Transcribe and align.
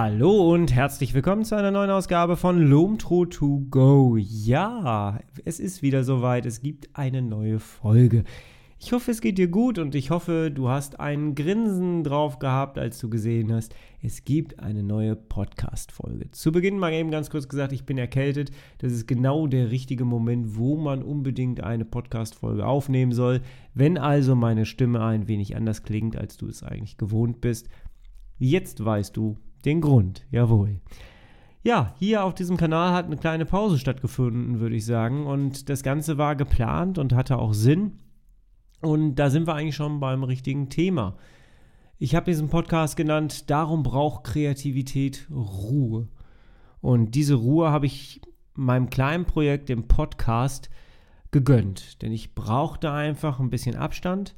Hallo 0.00 0.54
und 0.54 0.72
herzlich 0.72 1.12
willkommen 1.12 1.44
zu 1.44 1.56
einer 1.56 1.72
neuen 1.72 1.90
Ausgabe 1.90 2.36
von 2.36 2.56
Lomtro 2.56 3.26
to 3.26 3.66
go. 3.68 4.16
Ja, 4.16 5.18
es 5.44 5.58
ist 5.58 5.82
wieder 5.82 6.04
soweit. 6.04 6.46
Es 6.46 6.62
gibt 6.62 6.88
eine 6.92 7.20
neue 7.20 7.58
Folge. 7.58 8.22
Ich 8.78 8.92
hoffe, 8.92 9.10
es 9.10 9.20
geht 9.20 9.38
dir 9.38 9.48
gut 9.48 9.76
und 9.76 9.96
ich 9.96 10.10
hoffe, 10.10 10.52
du 10.54 10.68
hast 10.68 11.00
ein 11.00 11.34
Grinsen 11.34 12.04
drauf 12.04 12.38
gehabt, 12.38 12.78
als 12.78 13.00
du 13.00 13.10
gesehen 13.10 13.52
hast, 13.52 13.74
es 14.00 14.24
gibt 14.24 14.60
eine 14.60 14.84
neue 14.84 15.16
Podcast-Folge. 15.16 16.30
Zu 16.30 16.52
Beginn 16.52 16.78
mal 16.78 16.92
eben 16.92 17.10
ganz 17.10 17.28
kurz 17.28 17.48
gesagt, 17.48 17.72
ich 17.72 17.84
bin 17.84 17.98
erkältet. 17.98 18.52
Das 18.78 18.92
ist 18.92 19.08
genau 19.08 19.48
der 19.48 19.72
richtige 19.72 20.04
Moment, 20.04 20.56
wo 20.56 20.76
man 20.76 21.02
unbedingt 21.02 21.60
eine 21.60 21.84
Podcast-Folge 21.84 22.64
aufnehmen 22.64 23.10
soll. 23.10 23.40
Wenn 23.74 23.98
also 23.98 24.36
meine 24.36 24.64
Stimme 24.64 25.02
ein 25.02 25.26
wenig 25.26 25.56
anders 25.56 25.82
klingt, 25.82 26.16
als 26.16 26.36
du 26.36 26.46
es 26.46 26.62
eigentlich 26.62 26.98
gewohnt 26.98 27.40
bist, 27.40 27.68
jetzt 28.38 28.84
weißt 28.84 29.16
du, 29.16 29.36
den 29.64 29.80
Grund, 29.80 30.26
jawohl. 30.30 30.80
Ja, 31.62 31.94
hier 31.98 32.24
auf 32.24 32.34
diesem 32.34 32.56
Kanal 32.56 32.92
hat 32.92 33.06
eine 33.06 33.16
kleine 33.16 33.44
Pause 33.44 33.78
stattgefunden, 33.78 34.60
würde 34.60 34.76
ich 34.76 34.86
sagen. 34.86 35.26
Und 35.26 35.68
das 35.68 35.82
Ganze 35.82 36.16
war 36.16 36.36
geplant 36.36 36.98
und 36.98 37.12
hatte 37.12 37.38
auch 37.38 37.52
Sinn. 37.52 37.98
Und 38.80 39.16
da 39.16 39.28
sind 39.28 39.46
wir 39.46 39.54
eigentlich 39.54 39.76
schon 39.76 40.00
beim 40.00 40.22
richtigen 40.22 40.70
Thema. 40.70 41.16
Ich 41.98 42.14
habe 42.14 42.26
diesen 42.26 42.48
Podcast 42.48 42.96
genannt, 42.96 43.50
darum 43.50 43.82
braucht 43.82 44.24
Kreativität 44.24 45.26
Ruhe. 45.30 46.08
Und 46.80 47.16
diese 47.16 47.34
Ruhe 47.34 47.70
habe 47.70 47.86
ich 47.86 48.20
meinem 48.54 48.88
kleinen 48.88 49.24
Projekt, 49.24 49.68
dem 49.68 49.88
Podcast, 49.88 50.70
gegönnt. 51.32 52.00
Denn 52.02 52.12
ich 52.12 52.34
brauchte 52.34 52.92
einfach 52.92 53.40
ein 53.40 53.50
bisschen 53.50 53.76
Abstand, 53.76 54.36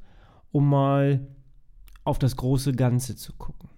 um 0.52 0.68
mal 0.68 1.28
auf 2.02 2.18
das 2.18 2.36
große 2.36 2.72
Ganze 2.72 3.14
zu 3.14 3.34
gucken 3.34 3.68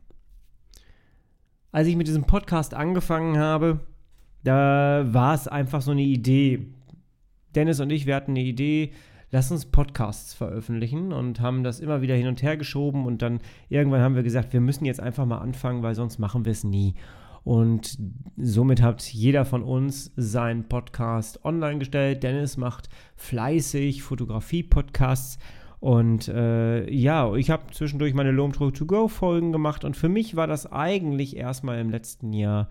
als 1.73 1.89
ich 1.89 1.97
mit 1.97 2.07
diesem 2.07 2.25
Podcast 2.25 2.75
angefangen 2.75 3.39
habe, 3.39 3.81
da 4.45 5.05
war 5.07 5.35
es 5.35 5.49
einfach 5.49 5.81
so 5.81 5.91
eine 5.91 6.03
Idee. 6.03 6.67
Dennis 7.55 7.81
und 7.81 7.91
ich, 7.91 8.07
wir 8.07 8.15
hatten 8.15 8.33
eine 8.33 8.43
Idee, 8.43 8.93
lass 9.31 9.51
uns 9.51 9.67
Podcasts 9.67 10.35
veröffentlichen 10.35 11.13
und 11.13 11.41
haben 11.41 11.65
das 11.65 11.81
immer 11.81 12.03
wieder 12.03 12.15
hin 12.15 12.29
und 12.29 12.43
her 12.43 12.57
geschoben 12.57 13.07
und 13.07 13.23
dann 13.23 13.41
irgendwann 13.69 14.03
haben 14.03 14.15
wir 14.15 14.23
gesagt, 14.23 14.53
wir 14.53 14.61
müssen 14.61 14.85
jetzt 14.85 15.01
einfach 15.01 15.25
mal 15.25 15.39
anfangen, 15.39 15.83
weil 15.83 15.95
sonst 15.95 16.19
machen 16.19 16.45
wir 16.45 16.53
es 16.53 16.65
nie. 16.65 16.95
Und 17.45 17.99
somit 18.37 18.83
hat 18.83 19.03
jeder 19.03 19.45
von 19.45 19.65
uns 19.65 20.13
seinen 20.17 20.69
Podcast 20.69 21.45
online 21.45 21.79
gestellt. 21.79 22.23
Dennis 22.23 22.57
macht 22.57 22.89
fleißig 23.17 24.03
Fotografie-Podcasts 24.03 25.39
und 25.83 26.29
äh, 26.29 26.89
ja, 26.95 27.35
ich 27.35 27.51
habe 27.51 27.73
zwischendurch 27.73 28.15
meine 28.15 28.31
Lomtro 28.31 28.71
to 28.71 28.87
Go 28.87 29.09
Folgen 29.09 29.51
gemacht 29.51 29.85
und 29.85 29.97
für 29.97 30.09
mich 30.09 30.37
war 30.37 30.47
das 30.47 30.71
eigentlich 30.71 31.37
erstmal 31.37 31.81
im 31.81 31.91
letzten 31.91 32.33
Jahr 32.33 32.69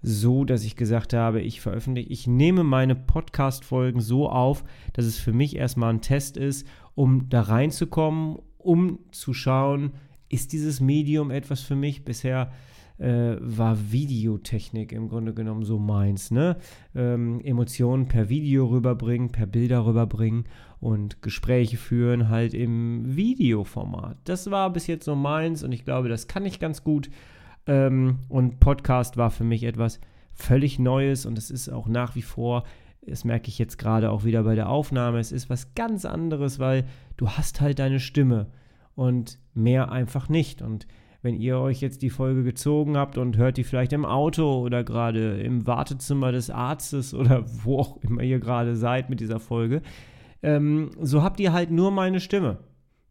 so, 0.00 0.46
dass 0.46 0.64
ich 0.64 0.74
gesagt 0.74 1.12
habe, 1.12 1.42
ich 1.42 1.60
veröffentliche, 1.60 2.08
ich 2.08 2.26
nehme 2.26 2.64
meine 2.64 2.94
Podcast-Folgen 2.94 4.00
so 4.00 4.30
auf, 4.30 4.64
dass 4.94 5.04
es 5.04 5.18
für 5.18 5.34
mich 5.34 5.54
erstmal 5.54 5.92
ein 5.92 6.00
Test 6.00 6.38
ist, 6.38 6.66
um 6.94 7.28
da 7.28 7.42
reinzukommen, 7.42 8.38
um 8.56 9.00
zu 9.10 9.34
schauen, 9.34 9.92
ist 10.30 10.54
dieses 10.54 10.80
Medium 10.80 11.30
etwas 11.30 11.60
für 11.60 11.76
mich? 11.76 12.06
Bisher 12.06 12.52
äh, 12.98 13.36
war 13.38 13.92
Videotechnik 13.92 14.92
im 14.92 15.10
Grunde 15.10 15.34
genommen 15.34 15.64
so 15.64 15.78
meins. 15.78 16.30
Ne? 16.30 16.56
Ähm, 16.94 17.42
Emotionen 17.42 18.08
per 18.08 18.30
Video 18.30 18.64
rüberbringen, 18.66 19.30
per 19.30 19.44
Bilder 19.44 19.84
rüberbringen 19.84 20.44
und 20.80 21.22
Gespräche 21.22 21.76
führen 21.76 22.28
halt 22.28 22.54
im 22.54 23.16
Videoformat. 23.16 24.18
Das 24.24 24.50
war 24.50 24.70
bis 24.70 24.86
jetzt 24.86 25.04
so 25.04 25.14
meins 25.14 25.62
und 25.62 25.72
ich 25.72 25.84
glaube, 25.84 26.08
das 26.08 26.28
kann 26.28 26.44
ich 26.44 26.60
ganz 26.60 26.84
gut. 26.84 27.10
Ähm, 27.66 28.18
und 28.28 28.60
Podcast 28.60 29.16
war 29.16 29.30
für 29.30 29.44
mich 29.44 29.64
etwas 29.64 30.00
völlig 30.32 30.78
Neues 30.78 31.26
und 31.26 31.38
es 31.38 31.50
ist 31.50 31.68
auch 31.68 31.88
nach 31.88 32.14
wie 32.14 32.22
vor 32.22 32.64
das 33.06 33.24
merke 33.24 33.48
ich 33.48 33.58
jetzt 33.58 33.78
gerade 33.78 34.10
auch 34.10 34.24
wieder 34.24 34.42
bei 34.42 34.54
der 34.54 34.68
Aufnahme, 34.68 35.18
es 35.18 35.32
ist 35.32 35.48
was 35.48 35.74
ganz 35.74 36.04
anderes, 36.04 36.58
weil 36.58 36.84
du 37.16 37.30
hast 37.30 37.60
halt 37.60 37.78
deine 37.78 38.00
Stimme 38.00 38.48
und 38.94 39.38
mehr 39.54 39.92
einfach 39.92 40.28
nicht. 40.28 40.60
Und 40.60 40.86
wenn 41.22 41.34
ihr 41.34 41.58
euch 41.58 41.80
jetzt 41.80 42.02
die 42.02 42.10
Folge 42.10 42.42
gezogen 42.42 42.96
habt 42.96 43.16
und 43.16 43.36
hört 43.36 43.56
die 43.56 43.64
vielleicht 43.64 43.92
im 43.92 44.04
Auto 44.04 44.60
oder 44.60 44.84
gerade 44.84 45.40
im 45.40 45.66
Wartezimmer 45.66 46.32
des 46.32 46.50
Arztes 46.50 47.14
oder 47.14 47.44
wo 47.46 47.78
auch 47.78 47.96
immer 48.02 48.22
ihr 48.22 48.40
gerade 48.40 48.76
seid 48.76 49.08
mit 49.08 49.20
dieser 49.20 49.40
Folge, 49.40 49.82
ähm, 50.42 50.90
so 51.00 51.22
habt 51.22 51.40
ihr 51.40 51.52
halt 51.52 51.70
nur 51.70 51.90
meine 51.90 52.20
Stimme. 52.20 52.58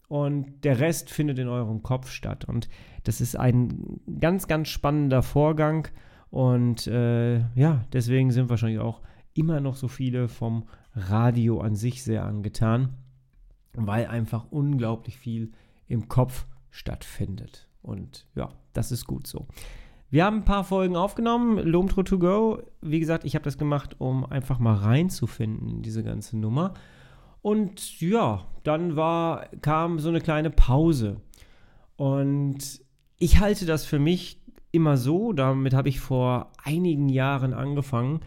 Und 0.07 0.63
der 0.63 0.79
Rest 0.79 1.09
findet 1.09 1.39
in 1.39 1.47
eurem 1.47 1.81
Kopf 1.81 2.11
statt. 2.11 2.45
Und 2.45 2.69
das 3.03 3.21
ist 3.21 3.35
ein 3.35 3.99
ganz, 4.19 4.47
ganz 4.47 4.69
spannender 4.69 5.23
Vorgang. 5.23 5.87
Und 6.29 6.87
äh, 6.87 7.39
ja, 7.55 7.83
deswegen 7.91 8.31
sind 8.31 8.49
wahrscheinlich 8.49 8.79
auch 8.79 9.01
immer 9.33 9.59
noch 9.59 9.75
so 9.75 9.87
viele 9.87 10.27
vom 10.27 10.65
Radio 10.93 11.59
an 11.59 11.75
sich 11.75 12.03
sehr 12.03 12.23
angetan, 12.23 12.93
weil 13.73 14.07
einfach 14.07 14.45
unglaublich 14.51 15.17
viel 15.17 15.51
im 15.87 16.07
Kopf 16.07 16.45
stattfindet. 16.69 17.67
Und 17.81 18.27
ja, 18.35 18.49
das 18.73 18.91
ist 18.91 19.05
gut 19.05 19.27
so. 19.27 19.47
Wir 20.09 20.25
haben 20.25 20.37
ein 20.37 20.45
paar 20.45 20.63
Folgen 20.63 20.95
aufgenommen, 20.95 21.57
Lomtro 21.57 22.03
to 22.03 22.19
go. 22.19 22.61
Wie 22.81 22.99
gesagt, 22.99 23.25
ich 23.25 23.35
habe 23.35 23.43
das 23.43 23.57
gemacht, 23.57 23.95
um 23.99 24.25
einfach 24.25 24.59
mal 24.59 24.75
reinzufinden 24.75 25.67
in 25.69 25.81
diese 25.81 26.03
ganze 26.03 26.37
Nummer. 26.37 26.73
Und 27.45 28.01
ja, 28.01 28.43
dann 28.63 28.95
war, 28.95 29.45
kam 29.61 29.99
so 29.99 30.09
eine 30.09 30.19
kleine 30.19 30.49
Pause. 30.49 31.17
Und 31.95 32.81
ich 33.19 33.39
halte 33.39 33.67
das 33.67 33.85
für 33.85 33.99
mich 33.99 34.41
immer 34.71 34.97
so, 34.97 35.31
damit 35.31 35.75
habe 35.75 35.87
ich 35.87 35.99
vor 35.99 36.51
einigen 36.63 37.07
Jahren 37.07 37.53
angefangen, 37.53 38.21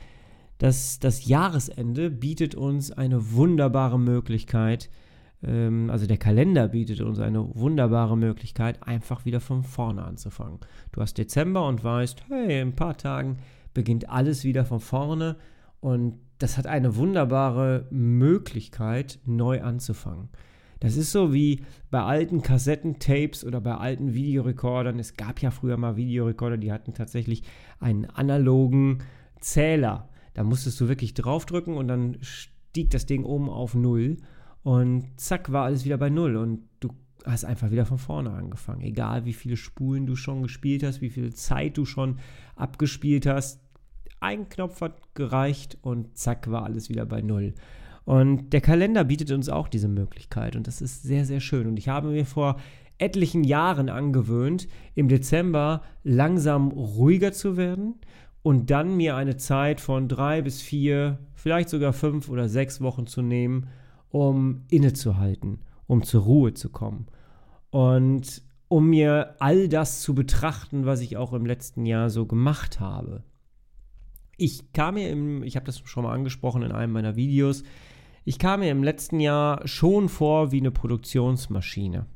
dass 0.58 1.00
das 1.00 1.26
Jahresende 1.26 2.12
bietet 2.12 2.54
uns 2.54 2.92
eine 2.92 3.32
wunderbare 3.32 3.98
Möglichkeit, 3.98 4.88
ähm, 5.42 5.90
also 5.90 6.06
der 6.06 6.18
Kalender 6.18 6.68
bietet 6.68 7.00
uns 7.00 7.18
eine 7.18 7.56
wunderbare 7.56 8.16
Möglichkeit, 8.16 8.86
einfach 8.86 9.24
wieder 9.24 9.40
von 9.40 9.64
vorne 9.64 10.04
anzufangen. 10.04 10.60
Du 10.92 11.00
hast 11.00 11.18
Dezember 11.18 11.66
und 11.66 11.82
weißt, 11.82 12.22
hey, 12.28 12.60
in 12.60 12.68
ein 12.68 12.76
paar 12.76 12.96
Tagen 12.96 13.38
beginnt 13.74 14.08
alles 14.08 14.44
wieder 14.44 14.64
von 14.64 14.78
vorne 14.78 15.34
und 15.80 16.18
das 16.38 16.56
hat 16.56 16.66
eine 16.66 16.96
wunderbare 16.96 17.86
Möglichkeit, 17.90 19.18
neu 19.24 19.62
anzufangen. 19.62 20.28
Das 20.80 20.96
ist 20.96 21.10
so 21.10 21.32
wie 21.32 21.64
bei 21.90 22.02
alten 22.02 22.42
Kassettentapes 22.42 23.44
oder 23.44 23.60
bei 23.60 23.74
alten 23.74 24.14
Videorekordern. 24.14 24.98
Es 24.98 25.16
gab 25.16 25.40
ja 25.40 25.50
früher 25.50 25.76
mal 25.76 25.96
Videorekorder, 25.96 26.56
die 26.56 26.72
hatten 26.72 26.94
tatsächlich 26.94 27.42
einen 27.80 28.04
analogen 28.04 28.98
Zähler. 29.40 30.08
Da 30.34 30.44
musstest 30.44 30.80
du 30.80 30.88
wirklich 30.88 31.14
draufdrücken 31.14 31.74
und 31.74 31.88
dann 31.88 32.18
stieg 32.20 32.90
das 32.90 33.06
Ding 33.06 33.24
oben 33.24 33.50
auf 33.50 33.74
Null. 33.74 34.18
Und 34.62 35.06
zack, 35.16 35.50
war 35.50 35.64
alles 35.64 35.84
wieder 35.84 35.98
bei 35.98 36.10
Null. 36.10 36.36
Und 36.36 36.60
du 36.78 36.90
hast 37.24 37.44
einfach 37.44 37.72
wieder 37.72 37.86
von 37.86 37.98
vorne 37.98 38.30
angefangen. 38.30 38.82
Egal, 38.82 39.24
wie 39.24 39.32
viele 39.32 39.56
Spulen 39.56 40.06
du 40.06 40.14
schon 40.14 40.42
gespielt 40.42 40.84
hast, 40.84 41.00
wie 41.00 41.10
viel 41.10 41.34
Zeit 41.34 41.76
du 41.76 41.84
schon 41.84 42.18
abgespielt 42.54 43.26
hast. 43.26 43.60
Ein 44.20 44.48
Knopf 44.48 44.80
hat 44.80 45.14
gereicht 45.14 45.78
und 45.82 46.16
zack, 46.16 46.50
war 46.50 46.64
alles 46.64 46.88
wieder 46.88 47.06
bei 47.06 47.22
Null. 47.22 47.54
Und 48.04 48.52
der 48.52 48.60
Kalender 48.60 49.04
bietet 49.04 49.30
uns 49.32 49.48
auch 49.48 49.68
diese 49.68 49.88
Möglichkeit. 49.88 50.56
Und 50.56 50.66
das 50.66 50.80
ist 50.80 51.02
sehr, 51.02 51.24
sehr 51.24 51.40
schön. 51.40 51.66
Und 51.66 51.78
ich 51.78 51.88
habe 51.88 52.08
mir 52.08 52.24
vor 52.24 52.56
etlichen 52.98 53.44
Jahren 53.44 53.88
angewöhnt, 53.88 54.66
im 54.94 55.08
Dezember 55.08 55.82
langsam 56.02 56.68
ruhiger 56.68 57.32
zu 57.32 57.56
werden 57.56 57.94
und 58.42 58.70
dann 58.70 58.96
mir 58.96 59.16
eine 59.16 59.36
Zeit 59.36 59.80
von 59.80 60.08
drei 60.08 60.42
bis 60.42 60.60
vier, 60.60 61.18
vielleicht 61.34 61.68
sogar 61.68 61.92
fünf 61.92 62.28
oder 62.28 62.48
sechs 62.48 62.80
Wochen 62.80 63.06
zu 63.06 63.22
nehmen, 63.22 63.68
um 64.10 64.62
innezuhalten, 64.70 65.60
um 65.86 66.02
zur 66.02 66.22
Ruhe 66.22 66.54
zu 66.54 66.70
kommen 66.70 67.06
und 67.70 68.42
um 68.68 68.90
mir 68.90 69.34
all 69.38 69.68
das 69.68 70.02
zu 70.02 70.14
betrachten, 70.14 70.84
was 70.84 71.00
ich 71.00 71.16
auch 71.16 71.32
im 71.32 71.46
letzten 71.46 71.86
Jahr 71.86 72.10
so 72.10 72.26
gemacht 72.26 72.80
habe. 72.80 73.22
Ich 74.38 74.72
kam 74.72 74.94
mir 74.94 75.10
im, 75.10 75.42
ich 75.42 75.56
habe 75.56 75.66
das 75.66 75.80
schon 75.84 76.04
mal 76.04 76.14
angesprochen 76.14 76.62
in 76.62 76.72
einem 76.72 76.92
meiner 76.92 77.16
Videos, 77.16 77.64
ich 78.24 78.38
kam 78.38 78.60
mir 78.60 78.70
im 78.70 78.82
letzten 78.82 79.20
Jahr 79.20 79.66
schon 79.66 80.08
vor 80.08 80.52
wie 80.52 80.60
eine 80.60 80.70
Produktionsmaschine. 80.70 82.06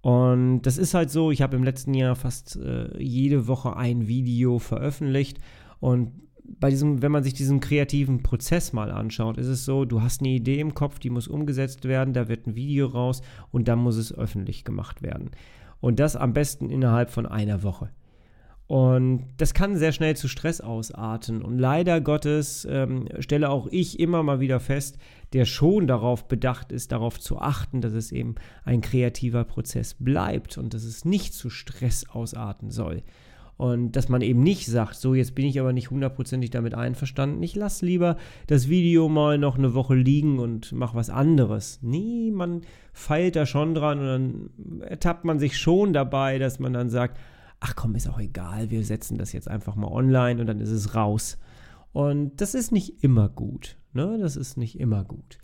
Und 0.00 0.62
das 0.62 0.78
ist 0.78 0.94
halt 0.94 1.10
so, 1.10 1.30
ich 1.30 1.42
habe 1.42 1.56
im 1.56 1.64
letzten 1.64 1.94
Jahr 1.94 2.16
fast 2.16 2.56
äh, 2.56 2.96
jede 3.02 3.46
Woche 3.48 3.76
ein 3.76 4.08
Video 4.08 4.58
veröffentlicht 4.58 5.38
und 5.80 6.12
bei 6.44 6.70
diesem, 6.70 7.02
wenn 7.02 7.12
man 7.12 7.22
sich 7.22 7.34
diesen 7.34 7.60
kreativen 7.60 8.22
Prozess 8.22 8.72
mal 8.72 8.90
anschaut, 8.90 9.38
ist 9.38 9.46
es 9.46 9.64
so, 9.64 9.84
du 9.84 10.02
hast 10.02 10.20
eine 10.20 10.30
Idee 10.30 10.60
im 10.60 10.74
Kopf, 10.74 10.98
die 10.98 11.10
muss 11.10 11.28
umgesetzt 11.28 11.84
werden, 11.84 12.14
da 12.14 12.28
wird 12.28 12.46
ein 12.46 12.54
Video 12.54 12.86
raus 12.86 13.22
und 13.50 13.68
dann 13.68 13.78
muss 13.78 13.96
es 13.96 14.12
öffentlich 14.16 14.64
gemacht 14.64 15.02
werden. 15.02 15.30
Und 15.80 15.98
das 15.98 16.16
am 16.16 16.32
besten 16.32 16.70
innerhalb 16.70 17.10
von 17.10 17.26
einer 17.26 17.62
Woche. 17.62 17.90
Und 18.72 19.26
das 19.36 19.52
kann 19.52 19.76
sehr 19.76 19.92
schnell 19.92 20.16
zu 20.16 20.28
Stress 20.28 20.62
ausarten. 20.62 21.42
Und 21.42 21.58
leider 21.58 22.00
Gottes 22.00 22.66
ähm, 22.70 23.06
stelle 23.18 23.50
auch 23.50 23.66
ich 23.70 24.00
immer 24.00 24.22
mal 24.22 24.40
wieder 24.40 24.60
fest, 24.60 24.96
der 25.34 25.44
schon 25.44 25.86
darauf 25.86 26.26
bedacht 26.26 26.72
ist, 26.72 26.90
darauf 26.90 27.20
zu 27.20 27.38
achten, 27.38 27.82
dass 27.82 27.92
es 27.92 28.12
eben 28.12 28.36
ein 28.64 28.80
kreativer 28.80 29.44
Prozess 29.44 29.92
bleibt 29.98 30.56
und 30.56 30.72
dass 30.72 30.84
es 30.84 31.04
nicht 31.04 31.34
zu 31.34 31.50
Stress 31.50 32.08
ausarten 32.08 32.70
soll. 32.70 33.02
Und 33.58 33.92
dass 33.92 34.08
man 34.08 34.22
eben 34.22 34.42
nicht 34.42 34.64
sagt, 34.64 34.94
so 34.94 35.14
jetzt 35.14 35.34
bin 35.34 35.44
ich 35.44 35.60
aber 35.60 35.74
nicht 35.74 35.90
hundertprozentig 35.90 36.48
damit 36.48 36.72
einverstanden. 36.72 37.42
Ich 37.42 37.54
lasse 37.54 37.84
lieber 37.84 38.16
das 38.46 38.70
Video 38.70 39.10
mal 39.10 39.36
noch 39.36 39.58
eine 39.58 39.74
Woche 39.74 39.96
liegen 39.96 40.38
und 40.38 40.72
mache 40.72 40.96
was 40.96 41.10
anderes. 41.10 41.78
Nee, 41.82 42.30
man 42.32 42.62
feilt 42.94 43.36
da 43.36 43.44
schon 43.44 43.74
dran 43.74 43.98
und 43.98 44.06
dann 44.06 44.80
ertappt 44.80 45.26
man 45.26 45.38
sich 45.38 45.58
schon 45.58 45.92
dabei, 45.92 46.38
dass 46.38 46.58
man 46.58 46.72
dann 46.72 46.88
sagt, 46.88 47.18
ach 47.62 47.76
komm, 47.76 47.94
ist 47.94 48.08
auch 48.08 48.18
egal, 48.18 48.70
wir 48.70 48.84
setzen 48.84 49.18
das 49.18 49.32
jetzt 49.32 49.48
einfach 49.48 49.76
mal 49.76 49.86
online 49.86 50.40
und 50.40 50.46
dann 50.48 50.60
ist 50.60 50.70
es 50.70 50.94
raus. 50.94 51.38
Und 51.92 52.40
das 52.40 52.54
ist 52.54 52.72
nicht 52.72 53.04
immer 53.04 53.28
gut. 53.28 53.76
Ne? 53.92 54.18
Das 54.20 54.36
ist 54.36 54.56
nicht 54.56 54.80
immer 54.80 55.04
gut. 55.04 55.38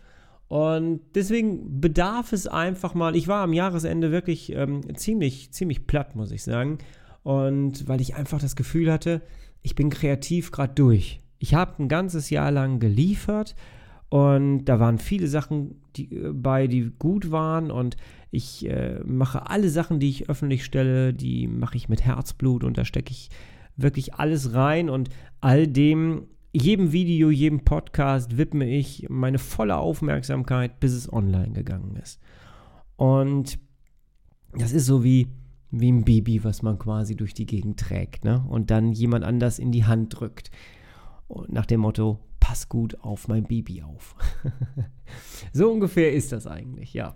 Und 0.49 1.01
deswegen 1.15 1.81
bedarf 1.81 2.33
es 2.33 2.47
einfach 2.47 2.95
mal, 2.95 3.15
ich 3.15 3.29
war 3.29 3.45
am 3.45 3.53
Jahresende 3.53 4.11
wirklich 4.11 4.53
ähm, 4.53 4.97
ziemlich, 4.97 5.53
ziemlich 5.53 5.87
platt, 5.87 6.17
muss 6.17 6.33
ich 6.33 6.43
sagen. 6.43 6.79
Und 7.23 7.87
weil 7.87 8.01
ich 8.01 8.17
einfach 8.17 8.41
das 8.41 8.57
Gefühl 8.57 8.91
hatte, 8.91 9.23
ich 9.63 9.75
bin 9.75 9.91
kreativ 9.91 10.51
gerade 10.51 10.75
durch. 10.75 11.21
Ich 11.39 11.55
habe 11.55 11.81
ein 11.83 11.89
ganzes 11.89 12.31
Jahr 12.31 12.51
lang 12.51 12.81
geliefert 12.81 13.55
und 14.09 14.65
da 14.65 14.81
waren 14.81 14.99
viele 14.99 15.29
Sachen 15.29 15.83
die, 15.97 16.15
äh, 16.15 16.33
bei, 16.33 16.67
die 16.67 16.91
gut 16.99 17.31
waren 17.31 17.71
und 17.71 17.97
ich 18.31 18.69
äh, 18.69 19.01
mache 19.05 19.49
alle 19.49 19.69
Sachen, 19.69 20.01
die 20.01 20.09
ich 20.09 20.29
öffentlich 20.29 20.65
stelle, 20.65 21.13
die 21.15 21.47
mache 21.47 21.77
ich 21.77 21.89
mit 21.89 22.05
Herzblut 22.05 22.65
und 22.65 22.79
da 22.79 22.85
stecke 22.85 23.11
ich 23.11 23.31
wirklich 23.77 24.15
alles 24.15 24.55
rein 24.55 24.91
und 24.91 25.09
all 25.41 25.67
dem 25.67 26.27
jedem 26.53 26.93
Video, 26.93 27.31
jedem 27.31 27.61
Podcast 27.65 28.37
widme 28.39 28.67
ich 28.69 29.07
meine 29.09 29.39
volle 29.39 29.77
Aufmerksamkeit, 29.77 30.81
bis 30.81 30.93
es 30.93 31.13
online 31.13 31.53
gegangen 31.53 31.97
ist. 31.97 32.21
Und 32.97 33.59
das 34.55 34.73
ist 34.73 34.87
so 34.87 35.05
wie, 35.05 35.29
wie 35.71 35.93
ein 35.93 36.05
Baby, 36.05 36.43
was 36.45 36.63
man 36.63 36.79
quasi 36.79 37.17
durch 37.17 37.35
die 37.35 37.47
Gegend 37.47 37.79
trägt 37.79 38.25
ne? 38.25 38.45
und 38.49 38.71
dann 38.71 38.93
jemand 38.93 39.25
anders 39.25 39.59
in 39.59 39.73
die 39.73 39.85
Hand 39.85 40.19
drückt. 40.19 40.51
Nach 41.49 41.67
dem 41.67 41.81
Motto, 41.81 42.19
pass 42.49 42.71
gut 42.71 42.99
auf 43.03 43.29
mein 43.29 43.45
Baby 43.45 43.83
auf. 43.83 44.17
so 45.53 45.71
ungefähr 45.71 46.15
ist 46.15 46.33
das 46.33 46.47
eigentlich, 46.47 46.95
ja. 46.95 47.15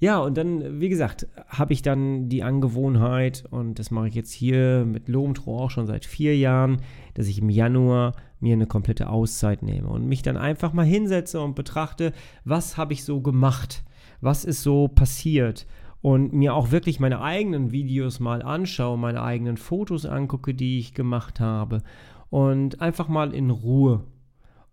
Ja, 0.00 0.18
und 0.18 0.36
dann, 0.36 0.82
wie 0.82 0.90
gesagt, 0.90 1.26
habe 1.48 1.72
ich 1.72 1.80
dann 1.80 2.28
die 2.28 2.42
Angewohnheit, 2.42 3.44
und 3.50 3.78
das 3.78 3.90
mache 3.90 4.08
ich 4.08 4.14
jetzt 4.14 4.32
hier 4.32 4.84
mit 4.84 5.08
Lomtro 5.08 5.64
auch 5.64 5.70
schon 5.70 5.86
seit 5.86 6.04
vier 6.04 6.36
Jahren, 6.36 6.82
dass 7.14 7.26
ich 7.26 7.38
im 7.38 7.48
Januar 7.48 8.12
mir 8.38 8.52
eine 8.52 8.66
komplette 8.66 9.08
Auszeit 9.08 9.62
nehme 9.62 9.88
und 9.88 10.06
mich 10.06 10.20
dann 10.20 10.36
einfach 10.36 10.74
mal 10.74 10.84
hinsetze 10.84 11.40
und 11.40 11.54
betrachte, 11.54 12.12
was 12.44 12.76
habe 12.76 12.92
ich 12.92 13.02
so 13.02 13.22
gemacht, 13.22 13.82
was 14.20 14.44
ist 14.44 14.62
so 14.62 14.88
passiert 14.88 15.66
und 16.02 16.34
mir 16.34 16.52
auch 16.52 16.70
wirklich 16.70 17.00
meine 17.00 17.22
eigenen 17.22 17.72
Videos 17.72 18.20
mal 18.20 18.42
anschaue, 18.42 18.98
meine 18.98 19.22
eigenen 19.22 19.56
Fotos 19.56 20.04
angucke, 20.04 20.52
die 20.52 20.78
ich 20.78 20.92
gemacht 20.92 21.40
habe 21.40 21.82
und 22.28 22.82
einfach 22.82 23.08
mal 23.08 23.32
in 23.32 23.48
Ruhe 23.48 24.04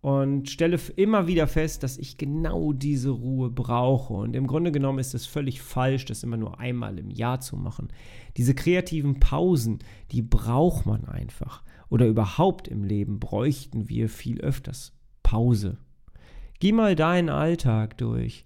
und 0.03 0.49
stelle 0.49 0.77
immer 0.97 1.27
wieder 1.27 1.47
fest, 1.47 1.81
dass 1.81 1.97
ich 1.97 2.17
genau 2.17 2.73
diese 2.73 3.09
Ruhe 3.09 3.49
brauche. 3.49 4.11
Und 4.11 4.35
im 4.35 4.47
Grunde 4.47 4.73
genommen 4.73 4.99
ist 4.99 5.13
es 5.13 5.25
völlig 5.25 5.61
falsch, 5.61 6.03
das 6.03 6.23
immer 6.23 6.35
nur 6.35 6.59
einmal 6.59 6.99
im 6.99 7.09
Jahr 7.09 7.39
zu 7.39 7.55
machen. 7.55 7.87
Diese 8.35 8.53
kreativen 8.53 9.21
Pausen, 9.21 9.79
die 10.11 10.21
braucht 10.21 10.85
man 10.85 11.05
einfach. 11.05 11.63
Oder 11.87 12.05
überhaupt 12.07 12.67
im 12.67 12.83
Leben 12.83 13.21
bräuchten 13.21 13.87
wir 13.87 14.09
viel 14.09 14.41
öfters 14.41 14.91
Pause. 15.23 15.77
Geh 16.59 16.73
mal 16.73 16.97
deinen 16.97 17.29
Alltag 17.29 17.97
durch. 17.97 18.43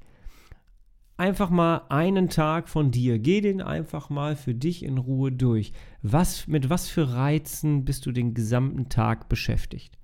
Einfach 1.18 1.50
mal 1.50 1.82
einen 1.90 2.30
Tag 2.30 2.70
von 2.70 2.92
dir. 2.92 3.18
Geh 3.18 3.42
den 3.42 3.64
einfach 3.64 4.12
mal 4.12 4.36
für 4.36 4.54
dich 4.54 4.84
in 4.84 5.00
Ruhe 5.00 5.32
durch. 5.32 5.74
Was, 6.04 6.46
mit 6.46 6.70
was 6.70 6.88
für 6.88 7.14
Reizen 7.14 7.84
bist 7.84 8.06
du 8.06 8.12
den 8.12 8.36
gesamten 8.36 8.90
Tag 8.90 9.28
beschäftigt? 9.28 9.98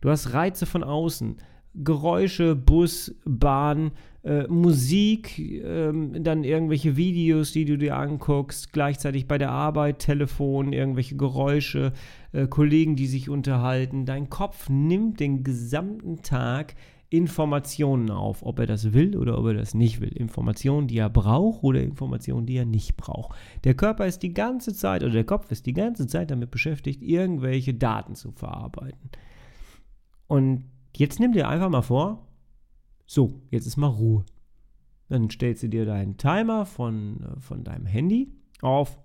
Du 0.00 0.10
hast 0.10 0.32
Reize 0.32 0.66
von 0.66 0.84
außen. 0.84 1.36
Geräusche, 1.74 2.56
Bus, 2.56 3.14
Bahn, 3.26 3.92
äh, 4.22 4.46
Musik, 4.48 5.38
äh, 5.38 5.92
dann 6.20 6.42
irgendwelche 6.42 6.96
Videos, 6.96 7.52
die 7.52 7.66
du 7.66 7.76
dir 7.76 7.96
anguckst, 7.96 8.72
gleichzeitig 8.72 9.28
bei 9.28 9.36
der 9.36 9.50
Arbeit, 9.50 9.98
Telefon, 9.98 10.72
irgendwelche 10.72 11.16
Geräusche, 11.16 11.92
äh, 12.32 12.46
Kollegen, 12.46 12.96
die 12.96 13.06
sich 13.06 13.28
unterhalten. 13.28 14.06
Dein 14.06 14.30
Kopf 14.30 14.70
nimmt 14.70 15.20
den 15.20 15.44
gesamten 15.44 16.22
Tag 16.22 16.74
Informationen 17.08 18.10
auf, 18.10 18.42
ob 18.42 18.58
er 18.58 18.66
das 18.66 18.92
will 18.92 19.16
oder 19.16 19.38
ob 19.38 19.46
er 19.46 19.54
das 19.54 19.74
nicht 19.74 20.00
will. 20.00 20.08
Informationen, 20.08 20.88
die 20.88 20.98
er 20.98 21.10
braucht 21.10 21.62
oder 21.62 21.80
Informationen, 21.80 22.46
die 22.46 22.56
er 22.56 22.64
nicht 22.64 22.96
braucht. 22.96 23.36
Der 23.64 23.74
Körper 23.74 24.06
ist 24.06 24.22
die 24.22 24.34
ganze 24.34 24.74
Zeit 24.74 25.04
oder 25.04 25.12
der 25.12 25.24
Kopf 25.24 25.50
ist 25.52 25.66
die 25.66 25.72
ganze 25.72 26.08
Zeit 26.08 26.30
damit 26.30 26.50
beschäftigt, 26.50 27.02
irgendwelche 27.02 27.74
Daten 27.74 28.16
zu 28.16 28.32
verarbeiten. 28.32 29.10
Und 30.26 30.64
jetzt 30.94 31.20
nimm 31.20 31.32
dir 31.32 31.48
einfach 31.48 31.68
mal 31.68 31.82
vor, 31.82 32.26
so, 33.06 33.40
jetzt 33.50 33.66
ist 33.66 33.76
mal 33.76 33.86
Ruhe. 33.86 34.24
Dann 35.08 35.30
stellst 35.30 35.62
du 35.62 35.68
dir 35.68 35.86
deinen 35.86 36.16
Timer 36.16 36.66
von, 36.66 37.22
äh, 37.22 37.40
von 37.40 37.62
deinem 37.62 37.86
Handy 37.86 38.32
auf. 38.60 38.98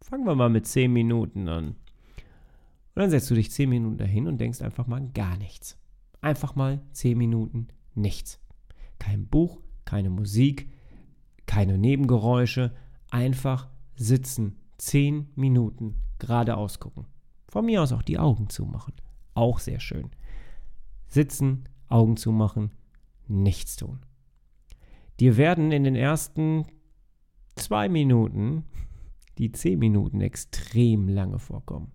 Fangen 0.00 0.26
wir 0.26 0.34
mal 0.34 0.50
mit 0.50 0.66
10 0.66 0.92
Minuten 0.92 1.48
an. 1.48 1.68
Und 1.68 1.76
dann 3.02 3.10
setzt 3.10 3.30
du 3.30 3.34
dich 3.34 3.50
10 3.50 3.68
Minuten 3.68 3.98
dahin 3.98 4.26
und 4.26 4.38
denkst 4.38 4.62
einfach 4.62 4.86
mal 4.86 5.06
gar 5.14 5.36
nichts. 5.36 5.78
Einfach 6.20 6.54
mal 6.56 6.80
10 6.92 7.16
Minuten 7.16 7.68
nichts. 7.94 8.40
Kein 8.98 9.26
Buch, 9.26 9.60
keine 9.84 10.10
Musik, 10.10 10.68
keine 11.46 11.78
Nebengeräusche. 11.78 12.74
Einfach 13.10 13.68
sitzen. 13.94 14.56
10 14.78 15.28
Minuten 15.36 15.94
geradeaus 16.18 16.80
gucken. 16.80 17.06
Von 17.48 17.66
mir 17.66 17.82
aus 17.82 17.92
auch 17.92 18.02
die 18.02 18.18
Augen 18.18 18.48
zumachen. 18.48 18.94
Auch 19.34 19.58
sehr 19.58 19.80
schön. 19.80 20.10
Sitzen, 21.08 21.68
Augen 21.88 22.16
zumachen, 22.16 22.70
nichts 23.28 23.76
tun. 23.76 24.00
Dir 25.20 25.36
werden 25.36 25.72
in 25.72 25.84
den 25.84 25.96
ersten 25.96 26.66
zwei 27.54 27.88
Minuten 27.88 28.64
die 29.38 29.52
zehn 29.52 29.78
Minuten 29.78 30.20
extrem 30.20 31.08
lange 31.08 31.38
vorkommen. 31.38 31.92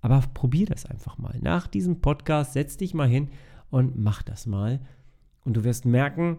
Aber 0.00 0.20
probier 0.34 0.66
das 0.66 0.86
einfach 0.86 1.18
mal. 1.18 1.38
Nach 1.40 1.66
diesem 1.66 2.00
Podcast 2.00 2.52
setz 2.52 2.76
dich 2.76 2.94
mal 2.94 3.08
hin 3.08 3.30
und 3.70 3.96
mach 3.96 4.22
das 4.22 4.46
mal. 4.46 4.80
Und 5.44 5.56
du 5.56 5.64
wirst 5.64 5.84
merken, 5.84 6.38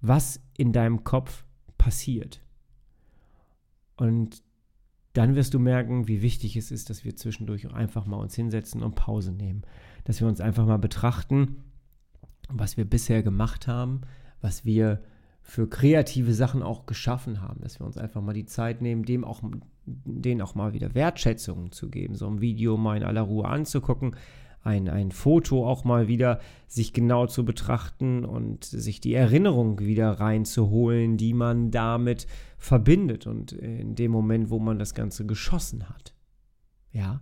was 0.00 0.40
in 0.56 0.72
deinem 0.72 1.04
Kopf 1.04 1.44
passiert. 1.78 2.42
Und 3.96 4.42
dann 5.12 5.34
wirst 5.34 5.54
du 5.54 5.58
merken, 5.58 6.08
wie 6.08 6.20
wichtig 6.20 6.56
es 6.56 6.70
ist, 6.70 6.90
dass 6.90 7.04
wir 7.04 7.16
zwischendurch 7.16 7.72
einfach 7.72 8.04
mal 8.04 8.18
uns 8.18 8.34
hinsetzen 8.34 8.82
und 8.82 8.94
Pause 8.94 9.32
nehmen. 9.32 9.62
Dass 10.06 10.20
wir 10.20 10.28
uns 10.28 10.40
einfach 10.40 10.64
mal 10.66 10.78
betrachten, 10.78 11.64
was 12.48 12.76
wir 12.76 12.84
bisher 12.84 13.22
gemacht 13.22 13.66
haben, 13.66 14.02
was 14.40 14.64
wir 14.64 15.02
für 15.42 15.68
kreative 15.68 16.32
Sachen 16.32 16.62
auch 16.62 16.86
geschaffen 16.86 17.40
haben, 17.40 17.60
dass 17.60 17.80
wir 17.80 17.86
uns 17.86 17.96
einfach 17.96 18.20
mal 18.22 18.32
die 18.32 18.46
Zeit 18.46 18.82
nehmen, 18.82 19.04
dem 19.04 19.24
auch, 19.24 19.42
denen 19.84 20.42
auch 20.42 20.54
mal 20.54 20.72
wieder 20.72 20.94
Wertschätzungen 20.94 21.70
zu 21.72 21.88
geben, 21.88 22.14
so 22.14 22.26
ein 22.26 22.40
Video 22.40 22.76
mal 22.76 22.96
in 22.96 23.04
aller 23.04 23.22
Ruhe 23.22 23.46
anzugucken, 23.46 24.16
ein, 24.62 24.88
ein 24.88 25.12
Foto 25.12 25.66
auch 25.66 25.84
mal 25.84 26.08
wieder 26.08 26.40
sich 26.66 26.92
genau 26.92 27.26
zu 27.26 27.44
betrachten 27.44 28.24
und 28.24 28.64
sich 28.64 29.00
die 29.00 29.14
Erinnerung 29.14 29.78
wieder 29.78 30.10
reinzuholen, 30.10 31.16
die 31.16 31.34
man 31.34 31.70
damit 31.70 32.26
verbindet 32.58 33.26
und 33.28 33.52
in 33.52 33.94
dem 33.94 34.10
Moment, 34.10 34.50
wo 34.50 34.58
man 34.58 34.78
das 34.78 34.94
Ganze 34.94 35.26
geschossen 35.26 35.88
hat. 35.88 36.14
Ja, 36.90 37.20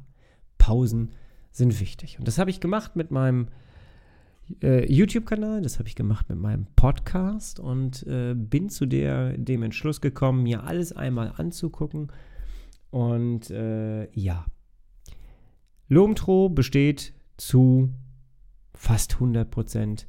Pausen 0.56 1.10
sind 1.54 1.80
wichtig. 1.80 2.18
Und 2.18 2.28
das 2.28 2.38
habe 2.38 2.50
ich 2.50 2.60
gemacht 2.60 2.96
mit 2.96 3.10
meinem 3.10 3.48
äh, 4.60 4.92
YouTube-Kanal, 4.92 5.62
das 5.62 5.78
habe 5.78 5.88
ich 5.88 5.94
gemacht 5.94 6.28
mit 6.28 6.38
meinem 6.38 6.66
Podcast 6.76 7.60
und 7.60 8.06
äh, 8.06 8.34
bin 8.34 8.68
zu 8.68 8.86
der, 8.86 9.38
dem 9.38 9.62
Entschluss 9.62 10.00
gekommen, 10.00 10.42
mir 10.42 10.64
alles 10.64 10.92
einmal 10.92 11.32
anzugucken. 11.36 12.12
Und 12.90 13.50
äh, 13.50 14.10
ja, 14.12 14.44
Lomtro 15.88 16.48
besteht 16.48 17.14
zu 17.36 17.90
fast 18.74 19.14
100% 19.14 20.06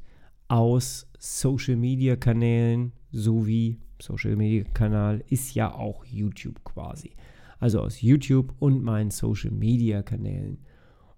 aus 0.48 1.08
Social-Media-Kanälen 1.18 2.92
sowie 3.10 3.80
Social-Media-Kanal 4.00 5.24
ist 5.28 5.54
ja 5.54 5.72
auch 5.72 6.04
YouTube 6.04 6.62
quasi. 6.64 7.12
Also 7.58 7.80
aus 7.80 8.02
YouTube 8.02 8.54
und 8.58 8.82
meinen 8.82 9.10
Social-Media-Kanälen. 9.10 10.58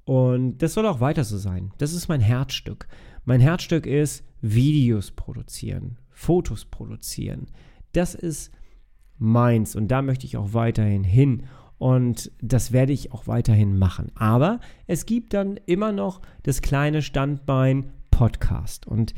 Und 0.09 0.63
das 0.63 0.73
soll 0.73 0.87
auch 0.87 1.01
weiter 1.01 1.23
so 1.23 1.37
sein. 1.37 1.71
Das 1.77 1.93
ist 1.93 2.09
mein 2.09 2.23
Herzstück. 2.23 2.89
Mein 3.27 3.41
Herzstück 3.41 3.85
ist 3.85 4.25
Videos 4.41 5.11
produzieren, 5.11 5.99
Fotos 6.09 6.65
produzieren. 6.65 7.49
Das 7.93 8.15
ist 8.15 8.51
meins 9.19 9.77
und 9.77 9.89
da 9.89 10.01
möchte 10.01 10.25
ich 10.25 10.39
auch 10.39 10.55
weiterhin 10.55 11.05
hin. 11.05 11.43
Und 11.77 12.33
das 12.41 12.73
werde 12.73 12.95
ich 12.95 13.13
auch 13.13 13.27
weiterhin 13.27 13.79
machen. 13.79 14.11
Aber 14.15 14.61
es 14.87 15.05
gibt 15.05 15.35
dann 15.35 15.61
immer 15.67 15.93
noch 15.93 16.23
das 16.43 16.63
kleine 16.63 17.03
Standbein 17.03 17.93
Podcast. 18.11 18.87
Und 18.87 19.13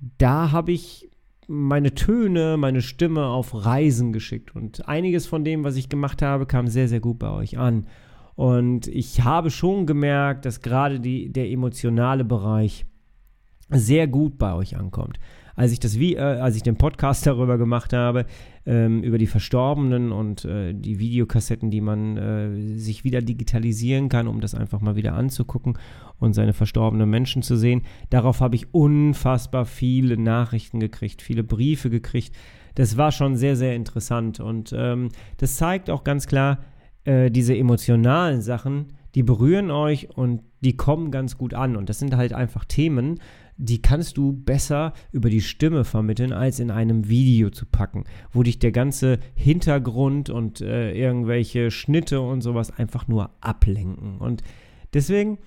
da 0.00 0.50
habe 0.50 0.72
ich 0.72 1.08
meine 1.46 1.94
Töne, 1.94 2.56
meine 2.56 2.82
Stimme 2.82 3.26
auf 3.26 3.54
Reisen 3.54 4.12
geschickt. 4.12 4.52
Und 4.52 4.88
einiges 4.88 5.28
von 5.28 5.44
dem, 5.44 5.62
was 5.62 5.76
ich 5.76 5.88
gemacht 5.88 6.22
habe, 6.22 6.44
kam 6.44 6.66
sehr, 6.66 6.88
sehr 6.88 6.98
gut 6.98 7.20
bei 7.20 7.30
euch 7.30 7.56
an. 7.56 7.86
Und 8.38 8.86
ich 8.86 9.24
habe 9.24 9.50
schon 9.50 9.84
gemerkt, 9.84 10.44
dass 10.44 10.60
gerade 10.60 11.00
die, 11.00 11.28
der 11.28 11.50
emotionale 11.50 12.24
Bereich 12.24 12.86
sehr 13.68 14.06
gut 14.06 14.38
bei 14.38 14.54
euch 14.54 14.76
ankommt. 14.76 15.18
Als 15.56 15.72
ich, 15.72 15.80
das, 15.80 15.96
äh, 15.96 16.16
als 16.20 16.54
ich 16.54 16.62
den 16.62 16.76
Podcast 16.76 17.26
darüber 17.26 17.58
gemacht 17.58 17.92
habe, 17.92 18.26
ähm, 18.64 19.02
über 19.02 19.18
die 19.18 19.26
Verstorbenen 19.26 20.12
und 20.12 20.44
äh, 20.44 20.72
die 20.72 21.00
Videokassetten, 21.00 21.72
die 21.72 21.80
man 21.80 22.16
äh, 22.16 22.78
sich 22.78 23.02
wieder 23.02 23.22
digitalisieren 23.22 24.08
kann, 24.08 24.28
um 24.28 24.40
das 24.40 24.54
einfach 24.54 24.80
mal 24.80 24.94
wieder 24.94 25.14
anzugucken 25.14 25.76
und 26.20 26.34
seine 26.34 26.52
verstorbenen 26.52 27.10
Menschen 27.10 27.42
zu 27.42 27.56
sehen, 27.56 27.82
darauf 28.10 28.40
habe 28.40 28.54
ich 28.54 28.72
unfassbar 28.72 29.64
viele 29.64 30.16
Nachrichten 30.16 30.78
gekriegt, 30.78 31.22
viele 31.22 31.42
Briefe 31.42 31.90
gekriegt. 31.90 32.36
Das 32.76 32.96
war 32.96 33.10
schon 33.10 33.34
sehr, 33.34 33.56
sehr 33.56 33.74
interessant 33.74 34.38
und 34.38 34.72
ähm, 34.78 35.08
das 35.38 35.56
zeigt 35.56 35.90
auch 35.90 36.04
ganz 36.04 36.28
klar, 36.28 36.58
äh, 37.08 37.30
diese 37.30 37.56
emotionalen 37.56 38.42
Sachen, 38.42 38.92
die 39.14 39.22
berühren 39.22 39.70
euch 39.70 40.10
und 40.14 40.42
die 40.60 40.76
kommen 40.76 41.10
ganz 41.10 41.38
gut 41.38 41.54
an. 41.54 41.74
Und 41.74 41.88
das 41.88 41.98
sind 41.98 42.14
halt 42.14 42.34
einfach 42.34 42.66
Themen, 42.66 43.18
die 43.56 43.80
kannst 43.80 44.18
du 44.18 44.32
besser 44.32 44.92
über 45.10 45.30
die 45.30 45.40
Stimme 45.40 45.84
vermitteln, 45.84 46.34
als 46.34 46.60
in 46.60 46.70
einem 46.70 47.08
Video 47.08 47.48
zu 47.48 47.64
packen, 47.64 48.04
wo 48.30 48.42
dich 48.42 48.58
der 48.58 48.72
ganze 48.72 49.20
Hintergrund 49.34 50.28
und 50.28 50.60
äh, 50.60 50.92
irgendwelche 50.92 51.70
Schnitte 51.70 52.20
und 52.20 52.42
sowas 52.42 52.76
einfach 52.76 53.08
nur 53.08 53.30
ablenken. 53.40 54.18
Und 54.18 54.42
deswegen 54.92 55.38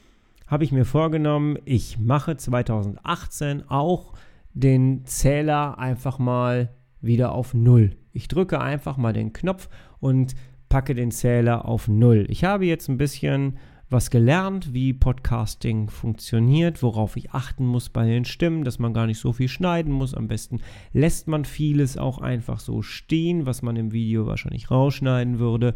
habe 0.48 0.64
ich 0.64 0.72
mir 0.72 0.86
vorgenommen, 0.86 1.60
ich 1.64 2.00
mache 2.00 2.36
2018 2.38 3.70
auch 3.70 4.14
den 4.54 5.06
Zähler 5.06 5.78
einfach 5.78 6.18
mal 6.18 6.72
wieder 7.02 7.34
auf 7.34 7.54
Null. 7.54 7.92
Ich 8.14 8.28
drücke 8.28 8.60
einfach 8.60 8.98
mal 8.98 9.14
den 9.14 9.32
Knopf 9.32 9.70
und 10.00 10.36
packe 10.72 10.96
den 10.96 11.12
Zähler 11.12 11.66
auf 11.66 11.90
Null. 11.90 12.26
Ich 12.30 12.46
habe 12.46 12.66
jetzt 12.66 12.88
ein 12.88 12.96
bisschen 12.96 13.58
was 13.90 14.10
gelernt, 14.10 14.74
wie 14.74 14.94
Podcasting 14.94 15.90
funktioniert, 15.90 16.82
worauf 16.82 17.18
ich 17.18 17.32
achten 17.32 17.66
muss 17.66 17.90
bei 17.90 18.06
den 18.06 18.24
Stimmen, 18.24 18.64
dass 18.64 18.80
man 18.80 18.94
gar 18.94 19.06
nicht 19.06 19.20
so 19.20 19.34
viel 19.34 19.50
schneiden 19.50 19.92
muss. 19.92 20.14
Am 20.14 20.30
besten 20.30 20.62
lässt 20.94 21.28
man 21.28 21.44
vieles 21.44 21.98
auch 21.98 22.20
einfach 22.20 22.62
so 22.62 22.82
stehen, 22.82 23.46
was 23.46 23.62
man 23.62 23.76
im 23.76 23.92
Video 23.92 24.28
wahrscheinlich 24.28 24.72
rausschneiden 24.72 25.40
würde. 25.40 25.76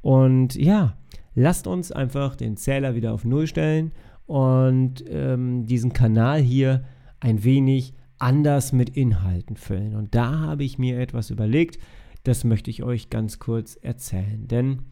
Und 0.00 0.54
ja, 0.54 0.96
lasst 1.34 1.66
uns 1.66 1.92
einfach 1.92 2.34
den 2.34 2.56
Zähler 2.56 2.94
wieder 2.94 3.12
auf 3.12 3.26
Null 3.26 3.46
stellen 3.46 3.92
und 4.24 5.04
ähm, 5.10 5.66
diesen 5.66 5.92
Kanal 5.92 6.40
hier 6.40 6.84
ein 7.20 7.44
wenig 7.44 7.92
anders 8.16 8.72
mit 8.72 8.96
Inhalten 8.96 9.56
füllen. 9.56 9.94
Und 9.94 10.14
da 10.14 10.40
habe 10.40 10.64
ich 10.64 10.78
mir 10.78 11.00
etwas 11.00 11.28
überlegt, 11.28 11.78
das 12.24 12.44
möchte 12.44 12.70
ich 12.70 12.82
euch 12.82 13.10
ganz 13.10 13.38
kurz 13.38 13.76
erzählen. 13.76 14.46
Denn 14.48 14.84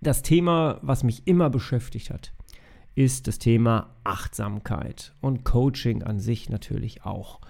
das 0.00 0.22
Thema, 0.22 0.78
was 0.82 1.04
mich 1.04 1.26
immer 1.26 1.50
beschäftigt 1.50 2.10
hat, 2.10 2.32
ist 2.94 3.28
das 3.28 3.38
Thema 3.38 3.94
Achtsamkeit 4.04 5.12
und 5.20 5.44
Coaching 5.44 6.02
an 6.02 6.18
sich 6.18 6.48
natürlich 6.48 7.04
auch. 7.04 7.40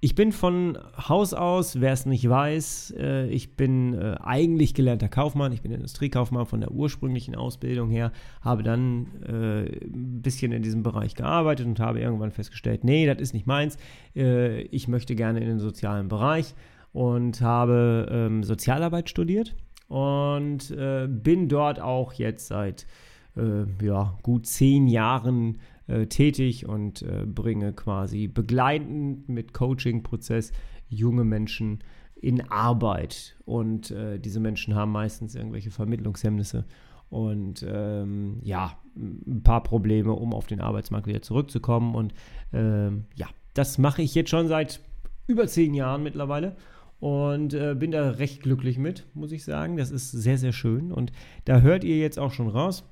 Ich 0.00 0.14
bin 0.14 0.30
von 0.30 0.78
Haus 0.96 1.34
aus, 1.34 1.80
wer 1.80 1.92
es 1.92 2.06
nicht 2.06 2.28
weiß, 2.28 2.94
äh, 2.96 3.26
ich 3.30 3.56
bin 3.56 3.94
äh, 3.94 4.14
eigentlich 4.20 4.72
gelernter 4.72 5.08
Kaufmann, 5.08 5.50
ich 5.50 5.60
bin 5.60 5.72
Industriekaufmann 5.72 6.46
von 6.46 6.60
der 6.60 6.70
ursprünglichen 6.70 7.34
Ausbildung 7.34 7.90
her, 7.90 8.12
habe 8.40 8.62
dann 8.62 9.08
äh, 9.26 9.64
ein 9.64 10.22
bisschen 10.22 10.52
in 10.52 10.62
diesem 10.62 10.84
Bereich 10.84 11.16
gearbeitet 11.16 11.66
und 11.66 11.80
habe 11.80 12.00
irgendwann 12.00 12.30
festgestellt, 12.30 12.84
nee, 12.84 13.06
das 13.06 13.18
ist 13.18 13.34
nicht 13.34 13.48
meins, 13.48 13.76
äh, 14.14 14.60
ich 14.62 14.86
möchte 14.86 15.16
gerne 15.16 15.40
in 15.40 15.48
den 15.48 15.58
sozialen 15.58 16.06
Bereich 16.06 16.54
und 16.92 17.40
habe 17.40 18.08
ähm, 18.10 18.42
Sozialarbeit 18.42 19.08
studiert 19.08 19.54
und 19.88 20.70
äh, 20.70 21.06
bin 21.08 21.48
dort 21.48 21.80
auch 21.80 22.12
jetzt 22.12 22.48
seit 22.48 22.86
äh, 23.36 23.64
ja, 23.84 24.18
gut 24.22 24.46
zehn 24.46 24.86
Jahren 24.86 25.58
äh, 25.86 26.06
tätig 26.06 26.66
und 26.66 27.02
äh, 27.02 27.24
bringe 27.26 27.72
quasi 27.72 28.28
begleitend 28.28 29.28
mit 29.28 29.54
Coaching-Prozess 29.54 30.52
junge 30.88 31.24
Menschen 31.24 31.80
in 32.20 32.50
Arbeit. 32.50 33.36
Und 33.44 33.90
äh, 33.90 34.18
diese 34.18 34.40
Menschen 34.40 34.74
haben 34.74 34.92
meistens 34.92 35.34
irgendwelche 35.34 35.70
Vermittlungshemmnisse 35.70 36.64
und 37.10 37.64
ähm, 37.66 38.40
ja, 38.42 38.76
ein 38.96 39.42
paar 39.42 39.62
Probleme, 39.62 40.12
um 40.12 40.34
auf 40.34 40.46
den 40.46 40.60
Arbeitsmarkt 40.60 41.06
wieder 41.06 41.22
zurückzukommen. 41.22 41.94
Und 41.94 42.12
ähm, 42.52 43.04
ja, 43.14 43.28
das 43.54 43.78
mache 43.78 44.02
ich 44.02 44.14
jetzt 44.14 44.30
schon 44.30 44.48
seit 44.48 44.80
über 45.26 45.46
zehn 45.46 45.74
Jahren 45.74 46.02
mittlerweile 46.02 46.56
und 47.00 47.54
äh, 47.54 47.74
bin 47.74 47.90
da 47.90 48.10
recht 48.10 48.42
glücklich 48.42 48.78
mit, 48.78 49.06
muss 49.14 49.32
ich 49.32 49.44
sagen. 49.44 49.76
Das 49.76 49.90
ist 49.90 50.10
sehr, 50.10 50.38
sehr 50.38 50.52
schön 50.52 50.92
und 50.92 51.12
da 51.44 51.60
hört 51.60 51.84
ihr 51.84 51.98
jetzt 51.98 52.18
auch 52.18 52.32
schon 52.32 52.48
raus. 52.48 52.84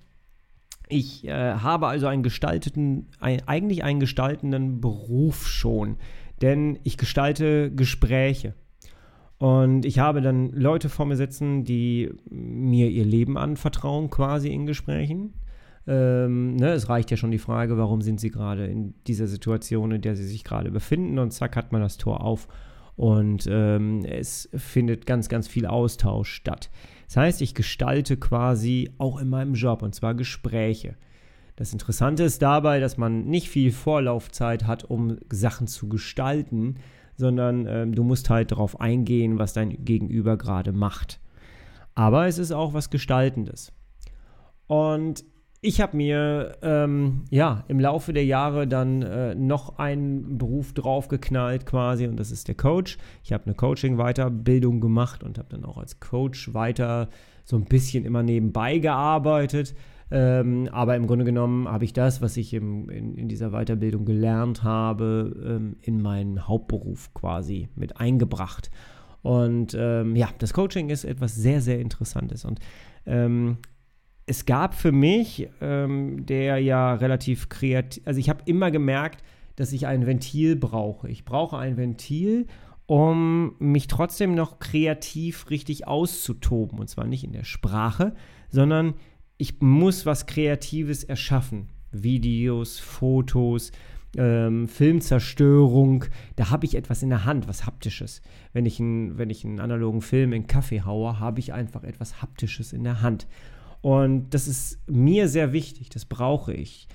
Ich 0.88 1.26
äh, 1.26 1.54
habe 1.54 1.88
also 1.88 2.06
einen 2.06 2.22
gestalteten, 2.22 3.08
ein, 3.18 3.46
eigentlich 3.46 3.82
einen 3.82 4.00
gestaltenden 4.00 4.80
Beruf 4.80 5.48
schon, 5.48 5.96
denn 6.42 6.78
ich 6.84 6.96
gestalte 6.96 7.72
Gespräche. 7.74 8.54
Und 9.38 9.84
ich 9.84 9.98
habe 9.98 10.22
dann 10.22 10.52
Leute 10.52 10.88
vor 10.88 11.04
mir 11.04 11.16
sitzen, 11.16 11.64
die 11.64 12.10
mir 12.30 12.88
ihr 12.88 13.04
Leben 13.04 13.36
anvertrauen, 13.36 14.08
quasi 14.08 14.48
in 14.48 14.64
Gesprächen. 14.64 15.34
Ähm, 15.86 16.56
ne, 16.56 16.70
es 16.72 16.88
reicht 16.88 17.10
ja 17.10 17.16
schon 17.16 17.30
die 17.30 17.38
Frage, 17.38 17.76
warum 17.76 18.00
sind 18.00 18.18
sie 18.18 18.30
gerade 18.30 18.66
in 18.66 18.94
dieser 19.06 19.26
Situation, 19.26 19.92
in 19.92 20.00
der 20.00 20.16
sie 20.16 20.26
sich 20.26 20.42
gerade 20.42 20.70
befinden. 20.70 21.18
Und 21.18 21.32
zack, 21.32 21.56
hat 21.56 21.72
man 21.72 21.82
das 21.82 21.98
Tor 21.98 22.22
auf 22.22 22.48
und 22.96 23.46
ähm, 23.50 24.04
es 24.04 24.48
findet 24.54 25.06
ganz, 25.06 25.28
ganz 25.28 25.46
viel 25.48 25.66
Austausch 25.66 26.32
statt. 26.32 26.70
Das 27.06 27.16
heißt, 27.18 27.42
ich 27.42 27.54
gestalte 27.54 28.16
quasi 28.16 28.90
auch 28.98 29.20
in 29.20 29.28
meinem 29.28 29.54
Job 29.54 29.82
und 29.82 29.94
zwar 29.94 30.14
Gespräche. 30.14 30.96
Das 31.56 31.72
Interessante 31.72 32.22
ist 32.22 32.42
dabei, 32.42 32.80
dass 32.80 32.96
man 32.96 33.26
nicht 33.26 33.48
viel 33.48 33.70
Vorlaufzeit 33.70 34.66
hat, 34.66 34.84
um 34.84 35.18
Sachen 35.30 35.66
zu 35.66 35.88
gestalten, 35.88 36.76
sondern 37.16 37.66
ähm, 37.66 37.94
du 37.94 38.04
musst 38.04 38.28
halt 38.28 38.52
darauf 38.52 38.80
eingehen, 38.80 39.38
was 39.38 39.52
dein 39.52 39.84
Gegenüber 39.84 40.36
gerade 40.36 40.72
macht. 40.72 41.20
Aber 41.94 42.26
es 42.26 42.36
ist 42.36 42.52
auch 42.52 42.74
was 42.74 42.90
Gestaltendes. 42.90 43.72
Und 44.66 45.24
ich 45.66 45.80
habe 45.80 45.96
mir 45.96 46.58
ähm, 46.62 47.24
ja 47.30 47.64
im 47.66 47.80
Laufe 47.80 48.12
der 48.12 48.24
Jahre 48.24 48.68
dann 48.68 49.02
äh, 49.02 49.34
noch 49.34 49.78
einen 49.78 50.38
Beruf 50.38 50.72
draufgeknallt 50.72 51.66
quasi 51.66 52.06
und 52.06 52.20
das 52.20 52.30
ist 52.30 52.46
der 52.46 52.54
Coach. 52.54 52.98
Ich 53.24 53.32
habe 53.32 53.46
eine 53.46 53.54
Coaching-Weiterbildung 53.54 54.80
gemacht 54.80 55.24
und 55.24 55.38
habe 55.38 55.48
dann 55.50 55.64
auch 55.64 55.76
als 55.76 55.98
Coach 55.98 56.54
weiter 56.54 57.08
so 57.44 57.56
ein 57.56 57.64
bisschen 57.64 58.04
immer 58.04 58.22
nebenbei 58.22 58.78
gearbeitet. 58.78 59.74
Ähm, 60.08 60.68
aber 60.70 60.94
im 60.94 61.08
Grunde 61.08 61.24
genommen 61.24 61.66
habe 61.66 61.84
ich 61.84 61.92
das, 61.92 62.22
was 62.22 62.36
ich 62.36 62.54
im, 62.54 62.88
in, 62.88 63.16
in, 63.16 63.28
dieser 63.28 63.50
Weiterbildung 63.50 64.04
gelernt 64.04 64.62
habe, 64.62 65.34
ähm, 65.44 65.76
in 65.82 66.00
meinen 66.00 66.46
Hauptberuf 66.46 67.12
quasi 67.12 67.70
mit 67.74 67.96
eingebracht. 67.98 68.70
Und 69.22 69.76
ähm, 69.76 70.14
ja, 70.14 70.28
das 70.38 70.52
Coaching 70.52 70.90
ist 70.90 71.02
etwas 71.02 71.34
sehr, 71.34 71.60
sehr 71.60 71.80
Interessantes. 71.80 72.44
Und 72.44 72.60
ähm, 73.04 73.58
es 74.26 74.44
gab 74.44 74.74
für 74.74 74.92
mich, 74.92 75.48
ähm, 75.60 76.26
der 76.26 76.58
ja 76.58 76.94
relativ 76.94 77.48
kreativ, 77.48 78.02
also 78.06 78.18
ich 78.18 78.28
habe 78.28 78.42
immer 78.46 78.70
gemerkt, 78.70 79.22
dass 79.54 79.72
ich 79.72 79.86
ein 79.86 80.06
Ventil 80.06 80.56
brauche. 80.56 81.08
Ich 81.08 81.24
brauche 81.24 81.56
ein 81.56 81.76
Ventil, 81.76 82.46
um 82.86 83.54
mich 83.58 83.86
trotzdem 83.86 84.34
noch 84.34 84.58
kreativ 84.58 85.48
richtig 85.48 85.86
auszutoben. 85.86 86.78
Und 86.78 86.88
zwar 86.88 87.06
nicht 87.06 87.24
in 87.24 87.32
der 87.32 87.44
Sprache, 87.44 88.14
sondern 88.50 88.94
ich 89.38 89.60
muss 89.60 90.06
was 90.06 90.26
Kreatives 90.26 91.04
erschaffen. 91.04 91.68
Videos, 91.90 92.78
Fotos, 92.78 93.72
ähm, 94.16 94.68
Filmzerstörung, 94.68 96.04
da 96.36 96.50
habe 96.50 96.66
ich 96.66 96.74
etwas 96.74 97.02
in 97.02 97.10
der 97.10 97.24
Hand, 97.24 97.48
was 97.48 97.64
Haptisches. 97.64 98.22
Wenn 98.52 98.66
ich, 98.66 98.80
ein, 98.80 99.18
wenn 99.18 99.30
ich 99.30 99.44
einen 99.44 99.60
analogen 99.60 100.00
Film 100.00 100.32
in 100.32 100.46
Kaffee 100.46 100.82
haue, 100.82 101.20
habe 101.20 101.40
ich 101.40 101.52
einfach 101.52 101.84
etwas 101.84 102.20
Haptisches 102.22 102.72
in 102.72 102.84
der 102.84 103.02
Hand. 103.02 103.26
Und 103.80 104.30
das 104.30 104.48
ist 104.48 104.80
mir 104.88 105.28
sehr 105.28 105.52
wichtig, 105.52 105.88
das 105.90 106.04
brauche 106.04 106.52
ich, 106.52 106.88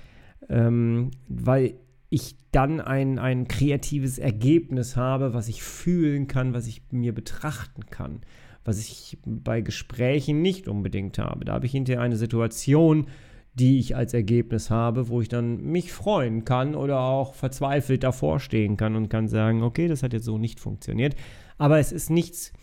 ähm, 0.49 1.11
weil 1.27 1.75
ich 2.09 2.35
dann 2.51 2.81
ein, 2.81 3.19
ein 3.19 3.47
kreatives 3.47 4.17
Ergebnis 4.17 4.97
habe, 4.97 5.33
was 5.33 5.47
ich 5.47 5.63
fühlen 5.63 6.27
kann, 6.27 6.53
was 6.53 6.67
ich 6.67 6.81
mir 6.91 7.13
betrachten 7.13 7.85
kann, 7.89 8.21
was 8.65 8.79
ich 8.79 9.17
bei 9.25 9.61
Gesprächen 9.61 10.41
nicht 10.41 10.67
unbedingt 10.67 11.17
habe. 11.17 11.45
Da 11.45 11.53
habe 11.53 11.65
ich 11.65 11.71
hinterher 11.71 12.01
eine 12.01 12.17
Situation, 12.17 13.07
die 13.53 13.79
ich 13.79 13.95
als 13.95 14.13
Ergebnis 14.13 14.69
habe, 14.69 15.09
wo 15.09 15.21
ich 15.21 15.29
dann 15.29 15.61
mich 15.61 15.91
freuen 15.91 16.45
kann 16.45 16.75
oder 16.75 16.99
auch 16.99 17.33
verzweifelt 17.33 18.03
davor 18.03 18.39
stehen 18.39 18.77
kann 18.77 18.95
und 18.95 19.09
kann 19.09 19.27
sagen, 19.27 19.63
okay, 19.63 19.87
das 19.87 20.03
hat 20.03 20.13
jetzt 20.13 20.25
so 20.25 20.37
nicht 20.37 20.59
funktioniert. 20.59 21.15
Aber 21.57 21.79
es 21.79 21.91
ist 21.91 22.09
nichts, 22.09 22.53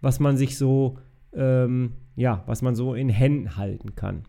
was 0.00 0.20
man 0.20 0.36
sich 0.36 0.56
so 0.58 0.98
ähm, 1.34 1.94
ja, 2.16 2.42
was 2.46 2.62
man 2.62 2.74
so 2.74 2.94
in 2.94 3.08
Händen 3.08 3.56
halten 3.56 3.94
kann. 3.94 4.24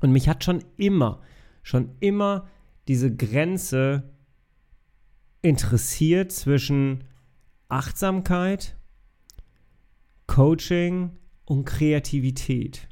Und 0.00 0.12
mich 0.12 0.28
hat 0.28 0.44
schon 0.44 0.64
immer, 0.76 1.20
schon 1.62 1.90
immer 2.00 2.48
diese 2.88 3.14
Grenze 3.14 4.14
interessiert 5.42 6.32
zwischen 6.32 7.04
Achtsamkeit, 7.68 8.76
Coaching 10.26 11.10
und 11.44 11.64
Kreativität. 11.64 12.88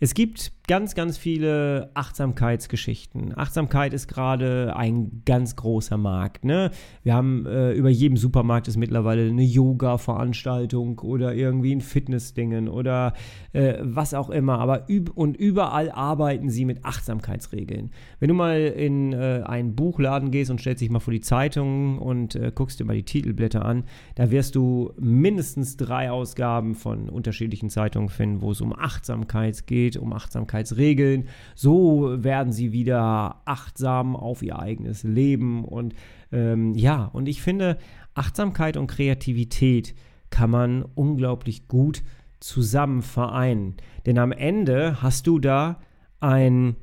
Es 0.00 0.14
gibt 0.14 0.52
ganz, 0.66 0.94
ganz 0.94 1.18
viele 1.18 1.90
Achtsamkeitsgeschichten. 1.94 3.36
Achtsamkeit 3.36 3.92
ist 3.92 4.08
gerade 4.08 4.74
ein 4.76 5.22
ganz 5.26 5.56
großer 5.56 5.98
Markt. 5.98 6.44
Ne? 6.44 6.70
Wir 7.02 7.14
haben 7.14 7.46
äh, 7.46 7.72
über 7.72 7.90
jedem 7.90 8.16
Supermarkt 8.16 8.66
ist 8.66 8.76
mittlerweile 8.76 9.28
eine 9.28 9.42
Yoga-Veranstaltung 9.42 10.98
oder 11.00 11.34
irgendwie 11.34 11.74
ein 11.74 11.82
Fitnessdingen 11.82 12.68
oder 12.68 13.12
äh, 13.52 13.74
was 13.82 14.14
auch 14.14 14.30
immer. 14.30 14.58
Aber 14.58 14.88
üb 14.88 15.10
und 15.14 15.36
überall 15.36 15.90
arbeiten 15.90 16.48
sie 16.48 16.64
mit 16.64 16.84
Achtsamkeitsregeln. 16.84 17.90
Wenn 18.18 18.28
du 18.28 18.34
mal 18.34 18.60
in 18.60 19.12
äh, 19.12 19.42
einen 19.44 19.76
Buchladen 19.76 20.30
gehst 20.30 20.50
und 20.50 20.60
stellst 20.60 20.80
dich 20.80 20.90
mal 20.90 21.00
vor 21.00 21.12
die 21.12 21.20
Zeitung 21.20 21.98
und 21.98 22.36
äh, 22.36 22.50
guckst 22.54 22.80
dir 22.80 22.84
mal 22.84 22.96
die 22.96 23.04
Titelblätter 23.04 23.64
an, 23.64 23.84
da 24.14 24.30
wirst 24.30 24.54
du 24.54 24.92
mindestens 24.98 25.76
drei 25.76 26.10
Ausgaben 26.10 26.74
von 26.74 27.10
unterschiedlichen 27.10 27.68
Zeitungen 27.68 28.08
finden, 28.08 28.40
wo 28.40 28.52
es 28.52 28.62
um 28.62 28.72
Achtsamkeit 28.72 29.66
geht 29.66 29.83
geht, 29.84 29.96
um 29.96 30.12
Achtsamkeitsregeln. 30.12 31.28
So 31.54 32.22
werden 32.22 32.52
sie 32.52 32.72
wieder 32.72 33.42
achtsam 33.44 34.16
auf 34.16 34.42
ihr 34.42 34.58
eigenes 34.58 35.02
Leben. 35.02 35.64
Und 35.64 35.94
ähm, 36.32 36.74
ja, 36.74 37.04
und 37.04 37.28
ich 37.28 37.42
finde, 37.42 37.78
Achtsamkeit 38.14 38.76
und 38.76 38.86
Kreativität 38.86 39.94
kann 40.30 40.50
man 40.50 40.84
unglaublich 40.94 41.68
gut 41.68 42.02
zusammen 42.40 43.02
vereinen. 43.02 43.76
Denn 44.06 44.18
am 44.18 44.32
Ende 44.32 45.02
hast 45.02 45.26
du 45.26 45.38
da 45.38 45.80
ein 46.20 46.76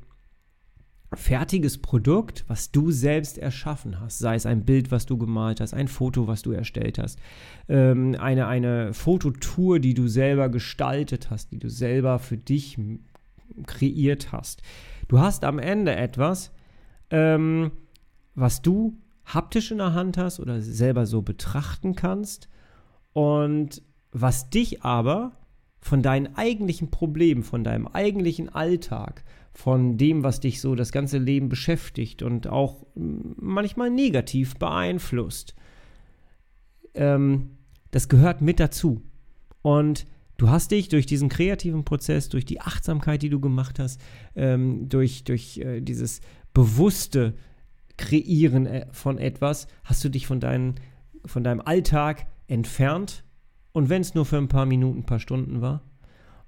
fertiges 1.14 1.78
Produkt, 1.78 2.44
was 2.48 2.70
du 2.70 2.90
selbst 2.90 3.38
erschaffen 3.38 4.00
hast, 4.00 4.18
sei 4.18 4.34
es 4.34 4.46
ein 4.46 4.64
Bild, 4.64 4.90
was 4.90 5.06
du 5.06 5.18
gemalt 5.18 5.60
hast, 5.60 5.74
ein 5.74 5.88
Foto, 5.88 6.26
was 6.26 6.42
du 6.42 6.52
erstellt 6.52 6.98
hast, 6.98 7.18
ähm, 7.68 8.16
eine, 8.18 8.46
eine 8.46 8.94
Fototour, 8.94 9.78
die 9.78 9.94
du 9.94 10.08
selber 10.08 10.48
gestaltet 10.48 11.30
hast, 11.30 11.52
die 11.52 11.58
du 11.58 11.68
selber 11.68 12.18
für 12.18 12.36
dich 12.36 12.78
kreiert 13.66 14.32
hast. 14.32 14.62
Du 15.08 15.18
hast 15.18 15.44
am 15.44 15.58
Ende 15.58 15.94
etwas, 15.94 16.52
ähm, 17.10 17.72
was 18.34 18.62
du 18.62 18.96
haptisch 19.26 19.70
in 19.70 19.78
der 19.78 19.94
Hand 19.94 20.16
hast 20.16 20.40
oder 20.40 20.60
selber 20.60 21.06
so 21.06 21.22
betrachten 21.22 21.94
kannst 21.94 22.48
und 23.12 23.82
was 24.10 24.50
dich 24.50 24.82
aber 24.82 25.32
von 25.80 26.02
deinen 26.02 26.36
eigentlichen 26.36 26.90
Problemen, 26.90 27.42
von 27.42 27.64
deinem 27.64 27.88
eigentlichen 27.88 28.48
Alltag, 28.48 29.24
von 29.52 29.98
dem, 29.98 30.24
was 30.24 30.40
dich 30.40 30.60
so 30.60 30.74
das 30.74 30.92
ganze 30.92 31.18
Leben 31.18 31.48
beschäftigt 31.48 32.22
und 32.22 32.46
auch 32.48 32.86
manchmal 32.94 33.90
negativ 33.90 34.56
beeinflusst. 34.56 35.54
Ähm, 36.94 37.50
das 37.90 38.08
gehört 38.08 38.40
mit 38.40 38.58
dazu. 38.60 39.02
Und 39.60 40.06
du 40.38 40.48
hast 40.48 40.70
dich 40.70 40.88
durch 40.88 41.06
diesen 41.06 41.28
kreativen 41.28 41.84
Prozess, 41.84 42.28
durch 42.28 42.44
die 42.44 42.60
Achtsamkeit, 42.60 43.22
die 43.22 43.28
du 43.28 43.40
gemacht 43.40 43.78
hast, 43.78 44.00
ähm, 44.34 44.88
durch, 44.88 45.24
durch 45.24 45.58
äh, 45.58 45.80
dieses 45.80 46.20
bewusste 46.54 47.34
Kreieren 47.98 48.66
äh, 48.66 48.86
von 48.90 49.18
etwas, 49.18 49.68
hast 49.84 50.02
du 50.02 50.08
dich 50.08 50.26
von, 50.26 50.40
dein, 50.40 50.76
von 51.26 51.44
deinem 51.44 51.60
Alltag 51.60 52.26
entfernt. 52.46 53.24
Und 53.72 53.90
wenn 53.90 54.02
es 54.02 54.14
nur 54.14 54.24
für 54.24 54.38
ein 54.38 54.48
paar 54.48 54.66
Minuten, 54.66 55.00
ein 55.00 55.06
paar 55.06 55.20
Stunden 55.20 55.60
war, 55.60 55.82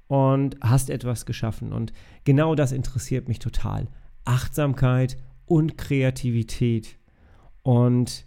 und 0.09 0.57
hast 0.61 0.91
etwas 0.91 1.27
geschaffen. 1.27 1.73
Und 1.73 1.93
genau 2.25 2.55
das 2.55 2.73
interessiert 2.73 3.29
mich 3.29 3.39
total. 3.39 3.89
Achtsamkeit 4.25 5.17
und 5.47 5.77
Kreativität 5.79 6.97
und 7.63 8.27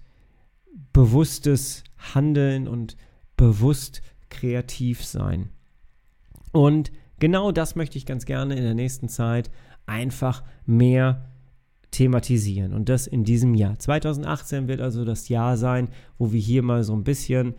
bewusstes 0.94 1.84
Handeln 2.14 2.68
und 2.68 2.98
bewusst 3.36 4.02
kreativ 4.30 5.06
sein. 5.06 5.50
Und 6.52 6.92
genau 7.20 7.52
das 7.52 7.76
möchte 7.76 7.98
ich 7.98 8.06
ganz 8.06 8.26
gerne 8.26 8.56
in 8.56 8.64
der 8.64 8.74
nächsten 8.74 9.10
Zeit 9.10 9.50
einfach 9.86 10.44
mehr 10.66 11.30
thematisieren. 11.92 12.74
Und 12.74 12.90
das 12.90 13.08
in 13.08 13.24
diesem 13.24 13.56
Jahr. 13.56 13.80
2018 13.80 14.68
wird 14.68 14.82
also 14.82 15.06
das 15.06 15.30
Jahr 15.30 15.58
sein, 15.58 15.90
wo 16.18 16.32
wir 16.32 16.40
hier 16.40 16.62
mal 16.62 16.84
so 16.84 16.94
ein 16.94 17.04
bisschen, 17.04 17.56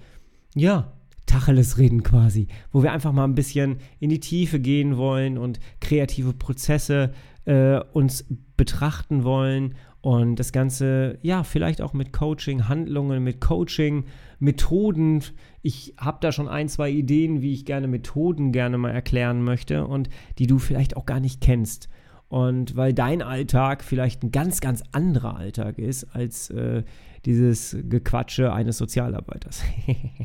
ja, 0.55 0.92
Tacheles 1.29 1.79
reden 1.79 2.03
quasi, 2.03 2.49
wo 2.73 2.83
wir 2.83 2.93
einfach 2.93 3.12
mal 3.12 3.25
ein 3.25 3.35
bisschen 3.37 3.77
in 4.01 4.11
die 4.11 4.21
Tiefe 4.21 4.59
gehen 4.59 4.97
wollen 4.97 5.38
und 5.38 5.61
kreative 5.81 6.33
Prozesse 6.33 7.12
äh, 7.45 7.79
uns 7.93 8.27
betrachten 8.57 9.23
wollen 9.23 9.75
und 10.01 10.37
das 10.37 10.53
Ganze, 10.53 11.19
ja, 11.23 11.43
vielleicht 11.43 11.83
auch 11.83 11.93
mit 11.93 12.12
Coaching, 12.12 12.69
Handlungen, 12.69 13.23
mit 13.23 13.41
Coaching, 13.41 14.05
Methoden. 14.38 15.23
Ich 15.62 15.95
habe 15.99 16.19
da 16.21 16.31
schon 16.31 16.49
ein, 16.49 16.69
zwei 16.69 16.91
Ideen, 16.91 17.43
wie 17.43 17.53
ich 17.53 17.64
gerne 17.64 17.88
Methoden 17.88 18.53
gerne 18.53 18.79
mal 18.79 18.91
erklären 18.91 19.43
möchte 19.43 19.87
und 19.87 20.09
die 20.38 20.47
du 20.47 20.59
vielleicht 20.59 20.97
auch 20.97 21.05
gar 21.05 21.21
nicht 21.21 21.41
kennst. 21.41 21.88
Und 22.29 22.77
weil 22.77 22.93
dein 22.93 23.23
Alltag 23.23 23.83
vielleicht 23.83 24.23
ein 24.23 24.31
ganz, 24.31 24.61
ganz 24.61 24.83
anderer 24.93 25.37
Alltag 25.37 25.79
ist 25.79 26.05
als 26.14 26.51
äh, 26.51 26.83
dieses 27.25 27.77
Gequatsche 27.88 28.53
eines 28.53 28.77
Sozialarbeiters. 28.77 29.64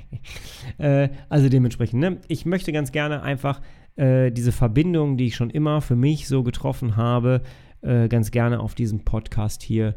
äh, 0.77 1.09
also 1.29 1.49
dementsprechend, 1.49 2.01
ne? 2.01 2.17
ich 2.27 2.45
möchte 2.45 2.73
ganz 2.73 2.91
gerne 2.91 3.23
einfach 3.23 3.61
äh, 3.95 4.31
diese 4.31 4.51
Verbindung, 4.51 5.17
die 5.17 5.27
ich 5.27 5.35
schon 5.35 5.49
immer 5.49 5.81
für 5.81 5.95
mich 5.95 6.27
so 6.27 6.43
getroffen 6.43 6.97
habe, 6.97 7.41
äh, 7.81 8.09
ganz 8.09 8.31
gerne 8.31 8.59
auf 8.59 8.75
diesem 8.75 9.05
Podcast 9.05 9.63
hier 9.63 9.95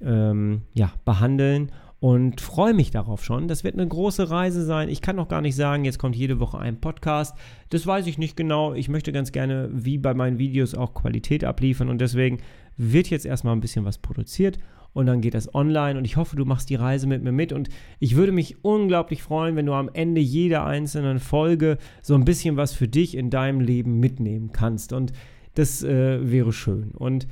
ähm, 0.00 0.62
ja, 0.72 0.92
behandeln 1.04 1.70
und 2.04 2.42
freue 2.42 2.74
mich 2.74 2.90
darauf 2.90 3.24
schon. 3.24 3.48
Das 3.48 3.64
wird 3.64 3.76
eine 3.76 3.88
große 3.88 4.28
Reise 4.28 4.62
sein. 4.62 4.90
Ich 4.90 5.00
kann 5.00 5.16
noch 5.16 5.28
gar 5.28 5.40
nicht 5.40 5.56
sagen, 5.56 5.86
jetzt 5.86 5.98
kommt 5.98 6.14
jede 6.14 6.38
Woche 6.38 6.58
ein 6.58 6.78
Podcast. 6.78 7.34
Das 7.70 7.86
weiß 7.86 8.06
ich 8.06 8.18
nicht 8.18 8.36
genau. 8.36 8.74
Ich 8.74 8.90
möchte 8.90 9.10
ganz 9.10 9.32
gerne, 9.32 9.70
wie 9.72 9.96
bei 9.96 10.12
meinen 10.12 10.36
Videos, 10.36 10.74
auch 10.74 10.92
Qualität 10.92 11.44
abliefern 11.44 11.88
und 11.88 12.02
deswegen 12.02 12.40
wird 12.76 13.08
jetzt 13.08 13.24
erstmal 13.24 13.56
ein 13.56 13.62
bisschen 13.62 13.86
was 13.86 13.96
produziert 13.96 14.58
und 14.92 15.06
dann 15.06 15.22
geht 15.22 15.32
das 15.32 15.54
online 15.54 15.98
und 15.98 16.04
ich 16.04 16.18
hoffe, 16.18 16.36
du 16.36 16.44
machst 16.44 16.68
die 16.68 16.74
Reise 16.74 17.06
mit 17.06 17.24
mir 17.24 17.32
mit 17.32 17.54
und 17.54 17.70
ich 18.00 18.16
würde 18.16 18.32
mich 18.32 18.62
unglaublich 18.62 19.22
freuen, 19.22 19.56
wenn 19.56 19.64
du 19.64 19.72
am 19.72 19.88
Ende 19.90 20.20
jeder 20.20 20.66
einzelnen 20.66 21.20
Folge 21.20 21.78
so 22.02 22.14
ein 22.14 22.26
bisschen 22.26 22.58
was 22.58 22.74
für 22.74 22.86
dich 22.86 23.16
in 23.16 23.30
deinem 23.30 23.60
Leben 23.60 23.98
mitnehmen 23.98 24.52
kannst 24.52 24.92
und 24.92 25.14
das 25.54 25.82
äh, 25.82 26.30
wäre 26.30 26.52
schön 26.52 26.90
und 26.90 27.26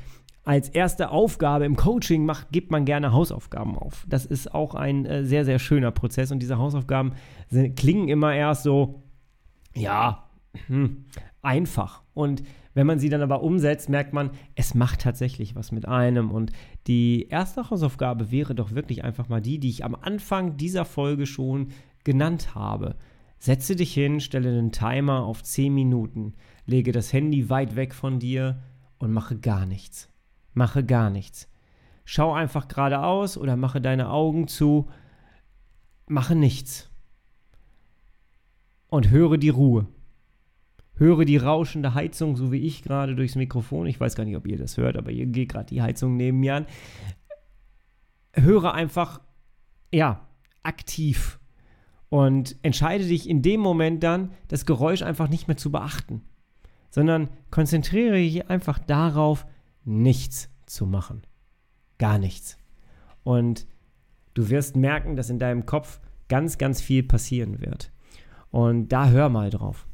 als 0.45 0.69
erste 0.69 1.11
Aufgabe 1.11 1.65
im 1.65 1.77
Coaching 1.77 2.25
macht, 2.25 2.51
gibt 2.51 2.71
man 2.71 2.85
gerne 2.85 3.13
Hausaufgaben 3.13 3.79
auf. 3.79 4.05
Das 4.09 4.27
ist 4.27 4.55
auch 4.55 4.75
ein 4.75 5.07
äh, 5.07 5.25
sehr, 5.25 5.45
sehr 5.45 5.59
schöner 5.59 5.93
Prozess 5.93 6.33
und 6.33 6.41
diese 6.41 6.59
Hausaufgaben 6.59 7.13
sind, 7.49 7.77
klingen 7.77 8.09
immer 8.09 8.35
erst 8.35 8.65
so, 8.65 9.03
ja, 9.75 10.29
hm, 10.67 11.05
einfach. 11.43 12.03
Und 12.15 12.43
wenn 12.75 12.87
man 12.87 12.99
sie 12.99 13.09
dann 13.09 13.23
aber 13.23 13.43
umsetzt, 13.43 13.89
merkt 13.89 14.13
man, 14.13 14.31
es 14.55 14.75
macht 14.75 15.03
tatsächlich 15.03 15.55
was 15.55 15.73
mit 15.73 15.87
einem. 15.87 16.31
Und 16.31 16.53
die 16.87 17.29
erste 17.29 17.71
Hausaufgabe 17.71 18.31
wäre 18.31 18.55
doch 18.55 18.73
wirklich 18.75 19.05
einfach 19.05 19.29
mal 19.29 19.41
die, 19.41 19.59
die 19.59 19.69
ich 19.69 19.85
am 19.85 19.95
Anfang 19.95 20.57
dieser 20.57 20.85
Folge 20.85 21.27
schon 21.27 21.69
genannt 22.05 22.55
habe. 22.55 22.97
Setze 23.39 23.77
dich 23.77 23.93
hin, 23.93 24.21
stelle 24.21 24.51
einen 24.51 24.73
Timer 24.73 25.25
auf 25.25 25.43
10 25.43 25.75
Minuten, 25.75 26.35
lege 26.67 26.93
das 26.93 27.13
Handy 27.13 27.51
weit 27.51 27.77
weg 27.77 27.95
von 27.95 28.19
dir 28.19 28.63
und 28.99 29.13
mache 29.13 29.37
gar 29.37 29.67
nichts. 29.67 30.12
Mache 30.55 30.85
gar 30.85 31.11
nichts. 31.11 31.49
Schau 32.05 32.33
einfach 32.33 32.69
geradeaus 32.69 33.39
oder 33.39 33.57
mache 33.57 33.81
deine 33.81 34.11
Augen 34.11 34.49
zu. 34.49 34.89
Mache 36.07 36.35
nichts. 36.35 36.91
Und 38.89 39.11
höre 39.11 39.39
die 39.39 39.49
Ruhe 39.49 39.87
höre 41.03 41.25
die 41.25 41.37
rauschende 41.37 41.95
Heizung, 41.95 42.37
so 42.37 42.53
wie 42.53 42.59
ich 42.59 42.83
gerade 42.83 43.15
durchs 43.17 43.35
Mikrofon. 43.35 43.87
Ich 43.87 43.99
weiß 43.99 44.15
gar 44.15 44.25
nicht, 44.25 44.37
ob 44.37 44.47
ihr 44.47 44.57
das 44.57 44.77
hört, 44.77 44.97
aber 44.97 45.11
hier 45.11 45.27
geht 45.27 45.51
gerade 45.51 45.67
die 45.67 45.83
Heizung 45.83 46.17
neben 46.17 46.41
mir 46.41 46.57
an. 46.57 46.67
Höre 48.35 48.73
einfach, 48.75 49.21
ja, 49.93 50.27
aktiv 50.63 51.41
und 52.09 52.57
entscheide 52.63 53.07
dich 53.07 53.29
in 53.29 53.43
dem 53.43 53.61
Moment 53.61 54.03
dann, 54.03 54.31
das 54.49 54.65
Geräusch 54.65 55.03
einfach 55.03 55.29
nicht 55.29 55.49
mehr 55.49 55.57
zu 55.57 55.73
beachten, 55.73 56.23
sondern 56.91 57.29
konzentriere 57.51 58.15
dich 58.15 58.49
einfach 58.49 58.79
darauf, 58.79 59.47
nichts 59.85 60.51
zu 60.67 60.87
machen. 60.87 61.23
Gar 61.99 62.19
nichts. 62.19 62.57
Und 63.25 63.67
du 64.35 64.49
wirst 64.51 64.77
merken, 64.77 65.17
dass 65.17 65.31
in 65.31 65.39
deinem 65.39 65.67
Kopf 65.67 66.01
ganz, 66.29 66.59
ganz 66.59 66.81
viel 66.81 67.03
passieren 67.03 67.61
wird. 67.61 67.93
Und 68.51 68.89
da 68.89 69.11
hör 69.11 69.29
mal 69.29 69.51
drauf. 69.51 69.87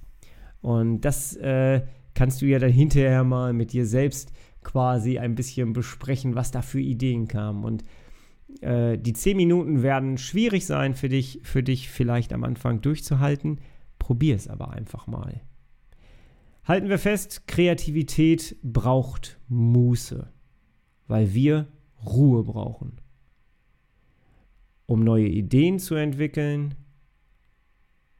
Und 0.61 1.03
das 1.03 1.37
äh, 1.37 1.83
kannst 2.14 2.42
du 2.42 2.46
ja 2.46 2.59
dann 2.59 2.72
hinterher 2.72 3.24
mal 3.24 3.53
mit 3.53 3.72
dir 3.72 3.87
selbst 3.87 4.33
quasi 4.62 5.18
ein 5.18 5.35
bisschen 5.35 5.72
besprechen, 5.72 6.35
was 6.35 6.51
da 6.51 6.62
für 6.62 6.81
Ideen 6.81 7.29
kamen. 7.29 7.64
Und 7.64 7.85
äh, 8.61 8.98
die 8.98 9.12
zehn 9.12 9.37
Minuten 9.37 9.83
werden 9.83 10.18
schwierig 10.18 10.66
sein 10.66 10.94
für 10.94 11.09
dich, 11.09 11.40
für 11.42 11.62
dich 11.62 11.90
vielleicht 11.90 12.33
am 12.33 12.44
Anfang 12.44 12.81
durchzuhalten. 12.81 13.61
Probier 13.98 14.35
es 14.35 14.48
aber 14.48 14.70
einfach 14.72 15.07
mal. 15.07 15.40
Halten 16.68 16.90
wir 16.90 16.98
fest, 16.98 17.48
Kreativität 17.48 18.59
braucht 18.62 19.40
Muße, 19.48 20.31
weil 21.07 21.33
wir 21.33 21.72
Ruhe 22.04 22.44
brauchen. 22.44 23.00
Um 24.85 25.02
neue 25.02 25.28
Ideen 25.28 25.78
zu 25.78 25.94
entwickeln 25.94 26.74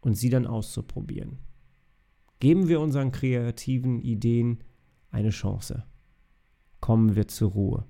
und 0.01 0.15
sie 0.15 0.31
dann 0.31 0.47
auszuprobieren. 0.47 1.41
Geben 2.41 2.69
wir 2.69 2.81
unseren 2.81 3.13
kreativen 3.13 4.01
Ideen 4.01 4.65
eine 5.11 5.29
Chance. 5.29 5.85
Kommen 6.81 7.17
wir 7.17 7.29
zur 7.29 7.51
Ruhe. 7.51 7.87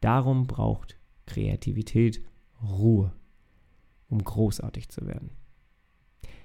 Darum 0.00 0.46
braucht 0.46 1.00
Kreativität 1.26 2.24
Ruhe, 2.62 3.12
um 4.08 4.22
großartig 4.22 4.88
zu 4.88 5.04
werden. 5.04 5.30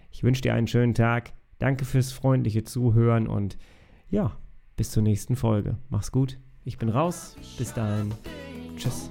Ich 0.10 0.24
wünsche 0.24 0.42
dir 0.42 0.56
einen 0.56 0.68
schönen 0.68 0.96
Tag. 0.96 1.34
Danke 1.60 1.86
fürs 1.86 2.12
freundliche 2.12 2.64
Zuhören 2.64 3.28
und 3.28 3.58
ja, 4.10 4.38
bis 4.76 4.92
zur 4.92 5.04
nächsten 5.04 5.36
Folge. 5.36 5.78
Mach's 5.90 6.12
gut. 6.12 6.38
Ich 6.64 6.78
bin 6.78 6.90
raus. 6.90 7.36
Bis 7.58 7.74
dahin. 7.74 8.14
Tschüss. 8.78 9.10